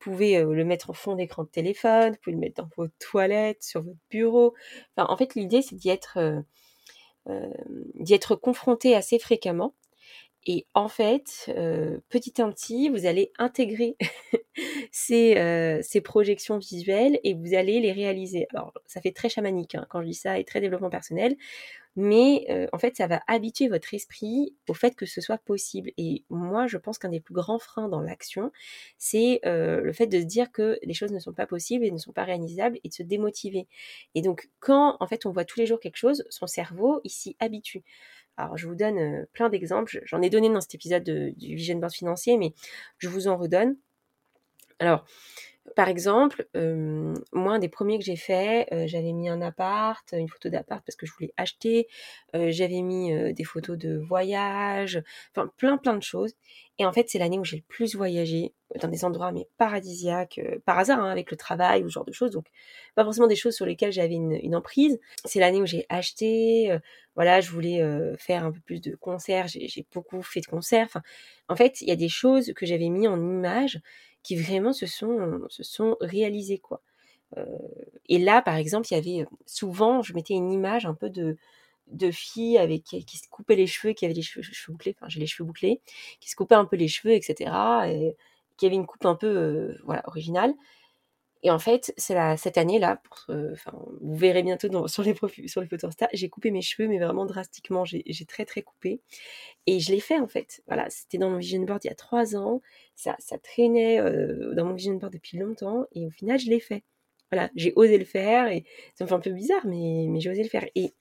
Vous 0.00 0.10
pouvez 0.10 0.38
euh, 0.38 0.52
le 0.52 0.64
mettre 0.64 0.90
en 0.90 0.92
fond 0.92 1.14
d'écran 1.14 1.44
de 1.44 1.48
téléphone. 1.48 2.12
Vous 2.12 2.18
pouvez 2.22 2.34
le 2.34 2.40
mettre 2.40 2.62
dans 2.62 2.68
vos 2.76 2.88
toilettes, 2.98 3.62
sur 3.62 3.82
votre 3.82 3.98
bureau. 4.10 4.54
Enfin, 4.96 5.12
en 5.12 5.16
fait, 5.16 5.34
l'idée, 5.34 5.62
c'est 5.62 5.76
d'y 5.76 5.90
être, 5.90 6.18
euh, 6.18 6.40
euh, 7.28 7.52
d'y 7.94 8.14
être 8.14 8.34
confronté 8.34 8.94
assez 8.94 9.18
fréquemment. 9.18 9.74
Et 10.46 10.66
en 10.74 10.88
fait, 10.88 11.52
petit 12.08 12.42
à 12.42 12.48
petit, 12.48 12.88
vous 12.88 13.06
allez 13.06 13.32
intégrer 13.38 13.96
ces, 14.92 16.00
projections 16.04 16.58
visuelles 16.58 17.20
et 17.22 17.34
vous 17.34 17.54
allez 17.54 17.80
les 17.80 17.92
réaliser. 17.92 18.46
Alors, 18.52 18.72
ça 18.86 19.00
fait 19.00 19.12
très 19.12 19.28
chamanique 19.28 19.74
hein, 19.74 19.86
quand 19.88 20.02
je 20.02 20.06
dis 20.06 20.14
ça 20.14 20.38
et 20.38 20.44
très 20.44 20.60
développement 20.60 20.90
personnel 20.90 21.36
mais 21.96 22.68
en 22.72 22.78
fait 22.78 22.96
ça 22.96 23.06
va 23.06 23.20
habituer 23.26 23.68
votre 23.68 23.92
esprit 23.92 24.54
au 24.68 24.74
fait 24.74 24.96
que 24.96 25.04
ce 25.04 25.20
soit 25.20 25.38
possible 25.38 25.90
et 25.98 26.24
moi 26.30 26.66
je 26.66 26.78
pense 26.78 26.98
qu'un 26.98 27.10
des 27.10 27.20
plus 27.20 27.34
grands 27.34 27.58
freins 27.58 27.88
dans 27.88 28.00
l'action 28.00 28.50
c'est 28.96 29.40
le 29.44 29.92
fait 29.92 30.06
de 30.06 30.20
se 30.20 30.24
dire 30.24 30.50
que 30.52 30.78
les 30.82 30.94
choses 30.94 31.12
ne 31.12 31.18
sont 31.18 31.34
pas 31.34 31.46
possibles 31.46 31.84
et 31.84 31.90
ne 31.90 31.98
sont 31.98 32.12
pas 32.12 32.24
réalisables 32.24 32.78
et 32.82 32.88
de 32.88 32.94
se 32.94 33.02
démotiver 33.02 33.68
et 34.14 34.22
donc 34.22 34.48
quand 34.60 34.96
en 35.00 35.06
fait 35.06 35.26
on 35.26 35.32
voit 35.32 35.44
tous 35.44 35.60
les 35.60 35.66
jours 35.66 35.80
quelque 35.80 35.98
chose 35.98 36.24
son 36.30 36.46
cerveau 36.46 37.00
il 37.04 37.10
s'y 37.10 37.36
habitue 37.40 37.84
alors 38.36 38.56
je 38.56 38.66
vous 38.66 38.74
donne 38.74 38.98
euh, 38.98 39.24
plein 39.32 39.48
d'exemples. 39.48 40.00
J'en 40.04 40.22
ai 40.22 40.30
donné 40.30 40.48
dans 40.48 40.60
cet 40.60 40.74
épisode 40.74 41.04
du 41.04 41.56
vision 41.56 41.78
board 41.78 41.92
financier 41.92 42.38
mais 42.38 42.54
je 42.98 43.08
vous 43.08 43.28
en 43.28 43.36
redonne. 43.36 43.76
Alors 44.78 45.04
par 45.76 45.88
exemple, 45.88 46.46
moi, 46.54 47.54
un 47.54 47.58
des 47.58 47.68
premiers 47.68 47.98
que 47.98 48.04
j'ai 48.04 48.16
fait, 48.16 48.66
j'avais 48.86 49.12
mis 49.12 49.28
un 49.28 49.40
appart, 49.40 50.04
une 50.12 50.28
photo 50.28 50.48
d'appart 50.48 50.84
parce 50.84 50.96
que 50.96 51.06
je 51.06 51.12
voulais 51.12 51.32
acheter. 51.36 51.88
j'avais 52.34 52.82
mis 52.82 53.32
des 53.32 53.44
photos 53.44 53.78
de 53.78 53.96
voyage, 53.96 55.02
enfin 55.30 55.50
plein 55.56 55.78
plein 55.78 55.96
de 55.96 56.02
choses. 56.02 56.32
Et 56.78 56.86
en 56.86 56.92
fait, 56.92 57.08
c'est 57.08 57.18
l'année 57.18 57.38
où 57.38 57.44
j'ai 57.44 57.58
le 57.58 57.62
plus 57.62 57.94
voyagé 57.94 58.54
dans 58.80 58.88
des 58.88 59.04
endroits 59.04 59.30
mais 59.30 59.46
paradisiaques, 59.58 60.40
par 60.64 60.78
hasard, 60.78 61.00
hein, 61.00 61.10
avec 61.10 61.30
le 61.30 61.36
travail 61.36 61.84
ou 61.84 61.88
ce 61.88 61.94
genre 61.94 62.04
de 62.04 62.12
choses. 62.12 62.30
Donc, 62.30 62.46
pas 62.94 63.04
forcément 63.04 63.26
des 63.26 63.36
choses 63.36 63.54
sur 63.54 63.66
lesquelles 63.66 63.92
j'avais 63.92 64.14
une, 64.14 64.56
emprise. 64.56 64.98
C'est 65.24 65.38
l'année 65.38 65.60
où 65.60 65.66
j'ai 65.66 65.86
acheté. 65.88 66.76
voilà, 67.14 67.40
je 67.40 67.50
voulais 67.50 67.80
faire 68.18 68.44
un 68.44 68.52
peu 68.52 68.60
plus 68.60 68.80
de 68.80 68.96
concerts. 68.96 69.46
J'ai 69.48 69.86
beaucoup 69.94 70.22
fait 70.22 70.40
de 70.40 70.46
concerts. 70.46 70.98
En 71.48 71.56
fait, 71.56 71.80
il 71.82 71.88
y 71.88 71.92
a 71.92 71.96
des 71.96 72.08
choses 72.08 72.52
que 72.54 72.66
j'avais 72.66 72.88
mis 72.88 73.06
en 73.06 73.20
image 73.20 73.80
qui 74.22 74.36
vraiment 74.36 74.72
se 74.72 74.86
sont, 74.86 75.42
se 75.48 75.62
sont 75.62 75.96
réalisés, 76.00 76.58
quoi. 76.58 76.82
Euh, 77.38 77.44
et 78.08 78.18
là, 78.18 78.42
par 78.42 78.56
exemple, 78.56 78.88
il 78.90 78.94
y 78.94 78.98
avait 78.98 79.26
souvent, 79.46 80.02
je 80.02 80.14
mettais 80.14 80.34
une 80.34 80.52
image 80.52 80.86
un 80.86 80.94
peu 80.94 81.10
de, 81.10 81.36
de 81.88 82.10
filles 82.10 82.58
avec 82.58 82.84
qui, 82.84 83.18
se 83.18 83.28
coupaient 83.28 83.56
les 83.56 83.66
cheveux, 83.66 83.94
qui 83.94 84.04
avaient 84.04 84.14
les 84.14 84.22
cheveux, 84.22 84.44
bouclés, 84.68 84.94
enfin 84.98 85.08
j'ai 85.08 85.20
les 85.20 85.26
cheveux 85.26 85.46
bouclés, 85.46 85.80
qui 86.20 86.30
se 86.30 86.36
coupaient 86.36 86.54
un 86.54 86.64
peu 86.64 86.76
les 86.76 86.88
cheveux, 86.88 87.14
etc. 87.14 87.50
Et 87.88 88.16
qui 88.56 88.66
avaient 88.66 88.76
une 88.76 88.86
coupe 88.86 89.06
un 89.06 89.14
peu, 89.16 89.76
voilà, 89.84 90.02
originale. 90.06 90.54
Et 91.44 91.50
en 91.50 91.58
fait, 91.58 91.92
c'est 91.96 92.16
cette 92.36 92.56
année-là, 92.56 93.02
enfin, 93.28 93.72
vous 94.00 94.14
verrez 94.14 94.44
bientôt 94.44 94.86
sur, 94.86 95.02
les 95.02 95.14
sur 95.48 95.60
les 95.60 95.66
photos 95.66 95.88
Insta, 95.88 96.08
j'ai 96.12 96.28
coupé 96.28 96.52
mes 96.52 96.62
cheveux, 96.62 96.88
mais 96.88 96.98
vraiment 96.98 97.26
drastiquement. 97.26 97.84
J'ai, 97.84 98.04
très 98.28 98.44
très 98.44 98.62
coupé. 98.62 99.00
Et 99.66 99.80
je 99.80 99.90
l'ai 99.92 100.00
fait 100.00 100.18
en 100.20 100.28
fait. 100.28 100.62
Voilà, 100.68 100.88
c'était 100.90 101.18
dans 101.18 101.30
mon 101.30 101.38
vision 101.38 101.62
board 101.62 101.84
il 101.84 101.88
y 101.88 101.90
a 101.90 101.96
trois 101.96 102.36
ans. 102.36 102.62
Ça, 102.94 103.16
traînait 103.42 104.00
euh, 104.00 104.54
dans 104.54 104.66
mon 104.66 104.74
vision 104.74 104.94
board 104.94 105.12
depuis 105.12 105.36
longtemps. 105.38 105.86
Et 105.92 106.06
au 106.06 106.10
final, 106.10 106.38
je 106.38 106.48
l'ai 106.48 106.60
fait. 106.60 106.84
Voilà, 107.32 107.50
j'ai 107.56 107.72
osé 107.76 107.98
le 107.98 108.04
faire. 108.04 108.48
Et 108.48 108.64
ça 108.94 109.04
me 109.04 109.08
fait 109.08 109.14
un 109.14 109.20
peu 109.20 109.32
bizarre, 109.32 109.66
mais, 109.66 110.08
j'ai 110.20 110.30
osé 110.30 110.44
le 110.44 110.48
faire. 110.48 110.66
Et 110.76 110.94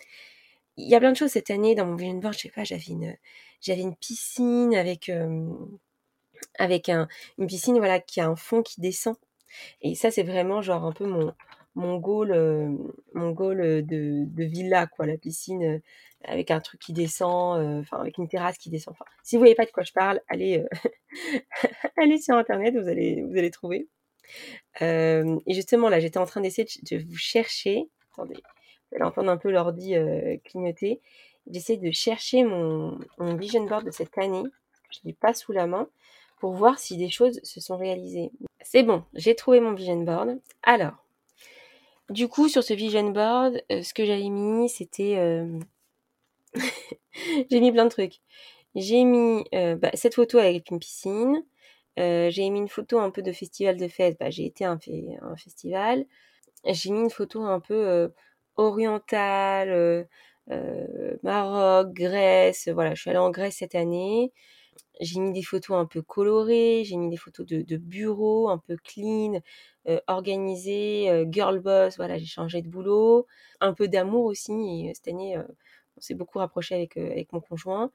il 0.78 0.90
y 0.90 0.96
a 0.96 1.00
plein 1.00 1.12
de 1.12 1.18
choses 1.18 1.32
cette 1.32 1.52
année 1.52 1.76
dans 1.76 1.86
mon 1.86 1.96
vision 1.96 2.16
board. 2.18 2.34
Je 2.34 2.40
sais 2.40 2.50
pas, 2.50 2.64
j'avais 2.64 2.84
une, 2.90 3.16
une 3.68 3.96
piscine 3.96 4.76
avec, 4.76 5.10
euh, 5.10 5.48
avec 6.58 6.90
un, 6.90 7.08
une 7.38 7.48
piscine 7.48 7.78
voilà, 7.78 8.00
qui 8.00 8.22
a 8.22 8.28
un 8.28 8.36
fond 8.36 8.64
qui 8.64 8.82
descend 8.82 9.16
et 9.82 9.96
ça, 9.96 10.12
c'est 10.12 10.24
vraiment 10.24 10.62
genre 10.62 10.86
un 10.86 10.92
peu 10.92 11.06
mon, 11.06 11.34
mon 11.76 11.98
goal, 11.98 12.32
euh, 12.32 12.70
mon 13.14 13.32
goal 13.32 13.62
euh, 13.62 13.82
de, 13.82 14.26
de, 14.26 14.44
villa, 14.44 14.88
quoi, 14.88 15.06
la 15.06 15.18
piscine 15.18 15.64
euh, 15.64 15.80
avec 16.24 16.52
un 16.52 16.60
truc 16.60 16.80
qui 16.80 16.94
descend, 16.94 17.80
enfin 17.80 18.00
avec 18.00 18.18
une 18.18 18.28
terrasse 18.28 18.58
qui 18.58 18.70
descend. 18.70 18.96
Si 19.24 19.36
vous 19.36 19.40
voyez 19.40 19.56
pas 19.56 19.66
de 19.66 19.72
quoi 19.72 19.84
je 19.84 19.92
parle, 19.92 20.22
allez, 20.28 20.64
allez 21.98 22.20
sur 22.20 22.36
internet, 22.36 22.76
vous 22.76 22.88
allez, 22.88 23.24
vous 23.24 23.38
allez 23.38 23.50
trouver. 23.50 23.88
et 24.80 25.54
justement, 25.54 25.90
là, 25.90 26.00
j'étais 26.00 26.20
en 26.20 26.28
train 26.28 26.42
d'essayer 26.42 26.68
de, 26.92 27.04
vous 27.04 27.18
chercher. 27.18 27.90
Attendez, 28.14 28.36
vous 28.36 28.98
allez 28.98 29.04
entendre 29.04 29.32
un 29.32 29.38
peu 29.38 29.50
l'ordi 29.50 29.96
clignoter. 30.46 31.02
J'essaie 31.50 31.78
de 31.78 31.90
chercher 31.90 32.44
mon, 32.44 33.00
mon 33.18 33.36
vision 33.36 33.66
board 33.66 33.84
de 33.84 33.92
cette 33.92 34.16
année. 34.20 34.44
Je 34.92 35.00
l'ai 35.06 35.14
pas 35.14 35.34
sous 35.34 35.54
la 35.54 35.66
main 35.66 35.90
pour 36.42 36.54
voir 36.54 36.80
si 36.80 36.98
des 36.98 37.12
choses 37.12 37.40
se 37.44 37.62
sont 37.62 37.78
réalisées. 37.78 38.32
C'est 38.62 38.82
bon, 38.82 39.04
j'ai 39.14 39.36
trouvé 39.36 39.60
mon 39.60 39.76
vision 39.76 40.02
board. 40.02 40.40
Alors, 40.64 41.06
du 42.10 42.28
coup, 42.28 42.50
sur 42.50 42.64
ce 42.64 42.74
vision 42.74 43.12
board, 43.12 43.62
euh, 43.72 43.84
ce 43.84 43.94
que 43.94 44.04
j'avais 44.06 44.28
mis, 44.30 44.68
c'était... 44.68 45.18
Euh, 45.18 45.60
j'ai 47.52 47.60
mis 47.60 47.72
plein 47.72 47.86
de 47.86 47.92
trucs. 47.92 48.22
J'ai 48.74 49.04
mis 49.04 49.46
euh, 49.54 49.76
bah, 49.76 49.92
cette 49.94 50.16
photo 50.16 50.40
avec 50.40 50.72
une 50.72 50.80
piscine. 50.80 51.44
j'ai 51.96 52.50
mis 52.50 52.58
une 52.58 52.70
photo 52.70 52.98
un 52.98 53.12
peu 53.12 53.22
de 53.22 53.32
festival 53.32 53.78
de 53.78 53.88
fête. 53.88 54.18
Bah, 54.20 54.32
j'ai 54.32 54.48
été 54.48 54.66
un, 54.66 54.80
un, 55.22 55.36
festival. 55.36 56.06
J'ai 56.66 56.90
mis 56.90 57.02
une 57.02 57.12
photo 57.12 57.44
un 57.44 57.60
peu 57.60 58.12
orientale, 58.56 60.08
Maroc, 61.22 61.94
Grèce. 61.94 62.68
Voilà, 62.68 62.96
je 62.96 63.02
suis 63.02 63.12
allée 63.12 63.20
en 63.20 63.30
Grèce 63.30 63.58
cette 63.58 63.76
année. 63.76 64.34
J'ai 65.02 65.20
mis 65.20 65.34
des 65.34 65.42
photos 65.42 65.78
un 65.78 65.88
peu 65.88 66.04
colorées, 66.04 66.84
j'ai 66.86 66.96
mis 66.96 67.10
des 67.10 67.18
photos 67.18 67.44
de, 67.48 67.78
bureau, 67.78 68.50
un 68.50 68.60
peu 68.60 68.78
clean, 68.78 69.42
euh, 69.88 70.00
euh, 70.08 71.26
girl 71.28 71.60
boss, 71.60 71.98
voilà, 71.98 72.20
j'ai 72.20 72.28
changé 72.28 72.62
de 72.62 72.70
boulot. 72.70 73.26
Un 73.62 73.74
peu 73.74 73.88
d'amour 73.88 74.26
aussi, 74.26 74.52
et 74.52 74.90
euh, 74.90 74.92
cette 74.94 75.08
année, 75.08 75.38
on 75.98 76.02
s'est 76.02 76.14
beaucoup 76.14 76.38
rapproché 76.38 76.76
avec, 76.76 76.98
avec 76.98 77.34
mon 77.34 77.42
conjoint. 77.42 77.92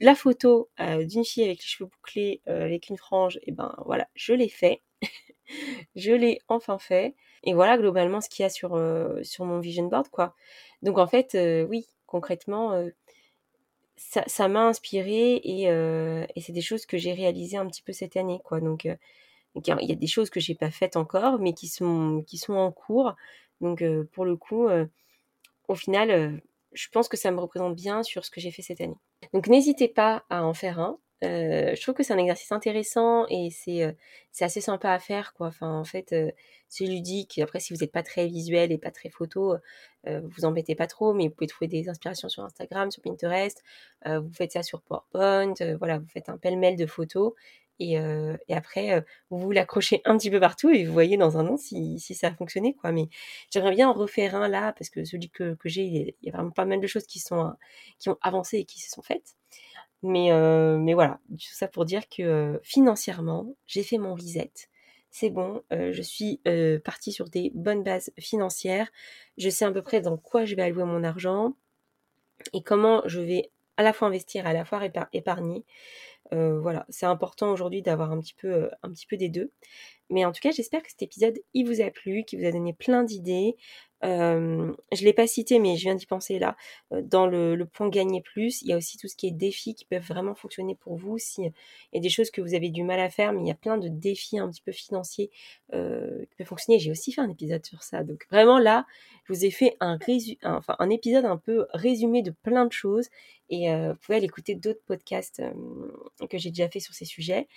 la 0.00 0.14
photo 0.14 0.68
d'une 0.78 1.24
fille 1.24 1.44
avec 1.44 1.58
les 1.60 1.66
cheveux 1.66 1.88
bouclés, 1.88 2.42
avec 2.46 2.90
une 2.90 2.98
frange, 2.98 3.38
et 3.42 3.52
ben 3.52 3.74
voilà, 3.86 4.06
je 4.14 4.34
l'ai 4.34 4.50
fait. 4.50 4.82
je 5.96 6.12
l'ai 6.12 6.40
enfin 6.48 6.78
fait. 6.78 7.14
Et 7.42 7.54
voilà 7.54 7.78
globalement 7.78 8.20
ce 8.20 8.28
qu'il 8.28 8.42
y 8.42 8.46
a 8.46 8.50
sur, 8.50 8.78
sur 9.22 9.44
mon 9.46 9.60
vision 9.60 9.86
board, 9.86 10.08
quoi. 10.10 10.34
Donc 10.82 10.98
en 10.98 11.06
fait, 11.06 11.36
oui, 11.68 11.86
concrètement, 12.06 12.86
ça, 13.96 14.48
m'a 14.48 14.66
inspiré 14.66 15.40
euh, 15.66 16.26
et, 16.34 16.40
c'est 16.40 16.52
des 16.52 16.60
choses 16.60 16.86
que 16.86 16.98
j'ai 16.98 17.12
réalisées 17.12 17.56
un 17.56 17.66
petit 17.66 17.82
peu 17.82 17.92
cette 17.92 18.16
année, 18.16 18.40
quoi. 18.44 18.60
Donc, 18.60 18.86
euh, 18.86 18.96
il 19.54 19.66
y 19.66 19.92
a 19.92 19.94
des 19.94 20.06
choses 20.06 20.30
que 20.30 20.40
j'ai 20.40 20.54
pas 20.54 20.70
faites 20.70 20.96
encore, 20.96 21.38
mais 21.38 21.52
qui 21.52 21.68
sont, 21.68 22.24
qui 22.26 22.38
sont 22.38 22.54
en 22.54 22.72
cours. 22.72 23.14
Donc, 23.60 23.82
euh, 23.82 24.08
pour 24.12 24.24
le 24.24 24.36
coup, 24.36 24.68
au 25.68 25.74
final, 25.74 26.40
je 26.72 26.88
pense 26.88 27.08
que 27.08 27.16
ça 27.16 27.30
me 27.30 27.40
représente 27.40 27.76
bien 27.76 28.02
sur 28.02 28.24
ce 28.24 28.30
que 28.30 28.40
j'ai 28.40 28.50
fait 28.50 28.62
cette 28.62 28.80
année. 28.80 28.98
Donc, 29.32 29.46
n'hésitez 29.48 29.88
pas 29.88 30.24
à 30.28 30.44
en 30.44 30.54
faire 30.54 30.80
un. 30.80 30.98
Je 31.22 31.80
trouve 31.82 31.94
que 31.94 32.02
c'est 32.02 32.12
un 32.12 32.18
exercice 32.18 32.52
intéressant 32.52 33.26
et 33.28 33.50
c'est 33.50 33.96
c'est 34.32 34.44
assez 34.44 34.60
sympa 34.60 34.90
à 34.90 34.98
faire 34.98 35.32
quoi. 35.34 35.48
Enfin 35.48 35.78
en 35.78 35.84
fait 35.84 36.14
c'est 36.68 36.84
ludique. 36.86 37.38
Après 37.38 37.60
si 37.60 37.72
vous 37.72 37.80
n'êtes 37.80 37.92
pas 37.92 38.02
très 38.02 38.26
visuel 38.26 38.72
et 38.72 38.78
pas 38.78 38.90
très 38.90 39.08
photo, 39.08 39.54
euh, 40.06 40.20
vous 40.24 40.44
embêtez 40.44 40.74
pas 40.74 40.86
trop, 40.86 41.14
mais 41.14 41.28
vous 41.28 41.34
pouvez 41.34 41.46
trouver 41.46 41.68
des 41.68 41.88
inspirations 41.88 42.28
sur 42.28 42.44
Instagram, 42.44 42.90
sur 42.90 43.02
Pinterest. 43.02 43.62
vous 44.06 44.32
faites 44.32 44.52
ça 44.52 44.62
sur 44.62 44.82
PowerPoint. 44.82 45.54
voilà, 45.78 45.98
vous 45.98 46.08
faites 46.08 46.28
un 46.28 46.38
pêle-mêle 46.38 46.76
de 46.76 46.86
photos 46.86 47.32
et, 47.80 47.94
et 47.94 48.54
après 48.54 49.04
vous 49.30 49.50
l'accrochez 49.50 50.02
un 50.04 50.16
petit 50.18 50.30
peu 50.30 50.40
partout 50.40 50.70
et 50.70 50.84
vous 50.84 50.92
voyez 50.92 51.16
dans 51.16 51.38
un 51.38 51.46
an 51.48 51.56
si, 51.56 51.98
si 52.00 52.14
ça 52.14 52.28
a 52.28 52.34
fonctionné 52.34 52.74
quoi. 52.74 52.92
Mais 52.92 53.08
j'aimerais 53.50 53.74
bien 53.74 53.88
en 53.88 53.92
refaire 53.92 54.34
un 54.34 54.48
là 54.48 54.72
parce 54.72 54.90
que 54.90 55.04
celui 55.04 55.30
que, 55.30 55.54
que 55.54 55.68
j'ai, 55.68 56.16
il 56.22 56.26
y 56.26 56.28
a 56.30 56.32
vraiment 56.32 56.50
pas 56.50 56.64
mal 56.64 56.80
de 56.80 56.86
choses 56.86 57.06
qui 57.06 57.18
sont 57.20 57.52
qui 57.98 58.08
ont 58.10 58.18
avancé 58.22 58.58
et 58.58 58.64
qui 58.64 58.80
se 58.80 58.90
sont 58.90 59.02
faites. 59.02 59.36
Mais, 60.04 60.30
euh, 60.32 60.76
mais 60.76 60.92
voilà, 60.92 61.18
tout 61.30 61.54
ça 61.54 61.66
pour 61.66 61.86
dire 61.86 62.06
que 62.10 62.22
euh, 62.22 62.58
financièrement, 62.62 63.56
j'ai 63.66 63.82
fait 63.82 63.96
mon 63.96 64.14
reset. 64.14 64.52
C'est 65.10 65.30
bon, 65.30 65.62
euh, 65.72 65.92
je 65.92 66.02
suis 66.02 66.42
partie 66.84 67.10
sur 67.10 67.30
des 67.30 67.50
bonnes 67.54 67.82
bases 67.82 68.12
financières. 68.18 68.90
Je 69.38 69.48
sais 69.48 69.64
à 69.64 69.72
peu 69.72 69.80
près 69.80 70.02
dans 70.02 70.18
quoi 70.18 70.44
je 70.44 70.56
vais 70.56 70.62
allouer 70.62 70.84
mon 70.84 71.04
argent 71.04 71.54
et 72.52 72.62
comment 72.62 73.00
je 73.06 73.20
vais 73.20 73.50
à 73.78 73.82
la 73.82 73.94
fois 73.94 74.08
investir, 74.08 74.46
à 74.46 74.52
la 74.52 74.66
fois 74.66 74.82
épargner. 75.14 75.64
voilà, 76.32 76.84
c'est 76.90 77.06
important 77.06 77.50
aujourd'hui 77.50 77.80
d'avoir 77.80 78.12
un 78.12 78.20
petit 78.20 78.34
peu, 78.34 78.70
un 78.82 78.90
petit 78.90 79.06
peu 79.06 79.16
des 79.16 79.30
deux. 79.30 79.52
Mais 80.10 80.26
en 80.26 80.32
tout 80.32 80.40
cas, 80.42 80.50
j'espère 80.50 80.82
que 80.82 80.90
cet 80.90 81.00
épisode 81.00 81.38
il 81.54 81.66
vous 81.66 81.80
a 81.80 81.90
plu, 81.90 82.24
qu'il 82.24 82.40
vous 82.40 82.46
a 82.46 82.52
donné 82.52 82.74
plein 82.74 83.04
d'idées, 83.04 83.56
je 84.04 85.00
ne 85.00 85.04
l'ai 85.04 85.12
pas 85.12 85.26
cité, 85.26 85.58
mais 85.58 85.76
je 85.76 85.82
viens 85.82 85.94
d'y 85.94 86.06
penser 86.06 86.38
là. 86.38 86.56
Dans 86.90 87.26
le, 87.26 87.64
point 87.64 87.88
gagner 87.88 88.20
plus, 88.20 88.62
il 88.62 88.68
y 88.68 88.72
a 88.72 88.76
aussi 88.76 88.98
tout 88.98 89.08
ce 89.08 89.16
qui 89.16 89.26
est 89.26 89.30
défis 89.30 89.74
qui 89.74 89.84
peuvent 89.84 90.06
vraiment 90.06 90.34
fonctionner 90.34 90.74
pour 90.74 90.96
vous. 90.96 91.18
Si 91.18 91.42
il 91.42 91.52
y 91.94 91.98
a 91.98 92.00
des 92.00 92.08
choses 92.08 92.30
que 92.30 92.40
vous 92.40 92.54
avez 92.54 92.70
du 92.70 92.82
mal 92.82 93.00
à 93.00 93.10
faire, 93.10 93.32
mais 93.32 93.40
il 93.40 93.46
y 93.46 93.50
a 93.50 93.54
plein 93.54 93.78
de 93.78 93.88
défis 93.88 94.38
un 94.38 94.50
petit 94.50 94.62
peu 94.62 94.72
financiers 94.72 95.30
qui 95.70 96.36
peuvent 96.36 96.46
fonctionner. 96.46 96.78
J'ai 96.78 96.90
aussi 96.90 97.12
fait 97.12 97.20
un 97.20 97.30
épisode 97.30 97.64
sur 97.64 97.82
ça. 97.82 98.04
Donc 98.04 98.26
vraiment 98.30 98.58
là, 98.58 98.86
je 99.24 99.32
vous 99.32 99.44
ai 99.44 99.50
fait 99.50 99.76
un 99.80 99.98
épisode 100.90 101.24
un 101.24 101.36
peu 101.36 101.66
résumé 101.72 102.22
de 102.22 102.30
plein 102.30 102.66
de 102.66 102.72
choses. 102.72 103.08
Et 103.50 103.68
vous 103.70 103.96
pouvez 103.96 104.16
aller 104.16 104.26
écouter 104.26 104.54
d'autres 104.54 104.82
podcasts 104.86 105.42
que 106.28 106.38
j'ai 106.38 106.50
déjà 106.50 106.68
fait 106.68 106.80
sur 106.80 106.94
ces 106.94 107.04
sujets. 107.04 107.48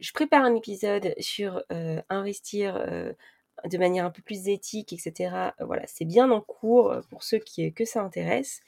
je 0.00 0.12
prépare 0.12 0.44
un 0.44 0.54
épisode 0.54 1.14
sur 1.20 1.62
investir 2.08 3.14
de 3.68 3.78
manière 3.78 4.04
un 4.04 4.10
peu 4.10 4.22
plus 4.22 4.48
éthique, 4.48 4.92
etc. 4.92 5.34
Euh, 5.60 5.64
voilà, 5.64 5.86
c'est 5.86 6.04
bien 6.04 6.30
en 6.30 6.40
cours 6.40 6.90
euh, 6.90 7.00
pour 7.10 7.22
ceux 7.22 7.38
qui, 7.38 7.72
que 7.72 7.84
ça 7.84 8.02
intéresse. 8.02 8.60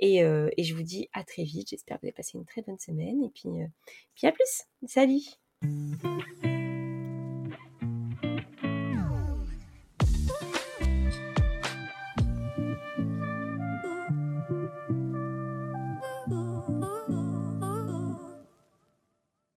Et, 0.00 0.24
euh, 0.24 0.50
et, 0.56 0.64
je 0.64 0.74
vous 0.74 0.82
dis 0.82 1.08
à 1.12 1.22
très 1.22 1.44
vite. 1.44 1.70
J'espère 1.70 1.96
que 1.96 2.02
vous 2.02 2.06
avez 2.06 2.12
passé 2.12 2.36
une 2.36 2.44
très 2.44 2.62
bonne 2.62 2.78
semaine. 2.78 3.22
Et 3.22 3.30
puis, 3.30 3.50
puis 4.14 4.26
à 4.26 4.32
plus. 4.32 4.64
Salut 4.86 5.22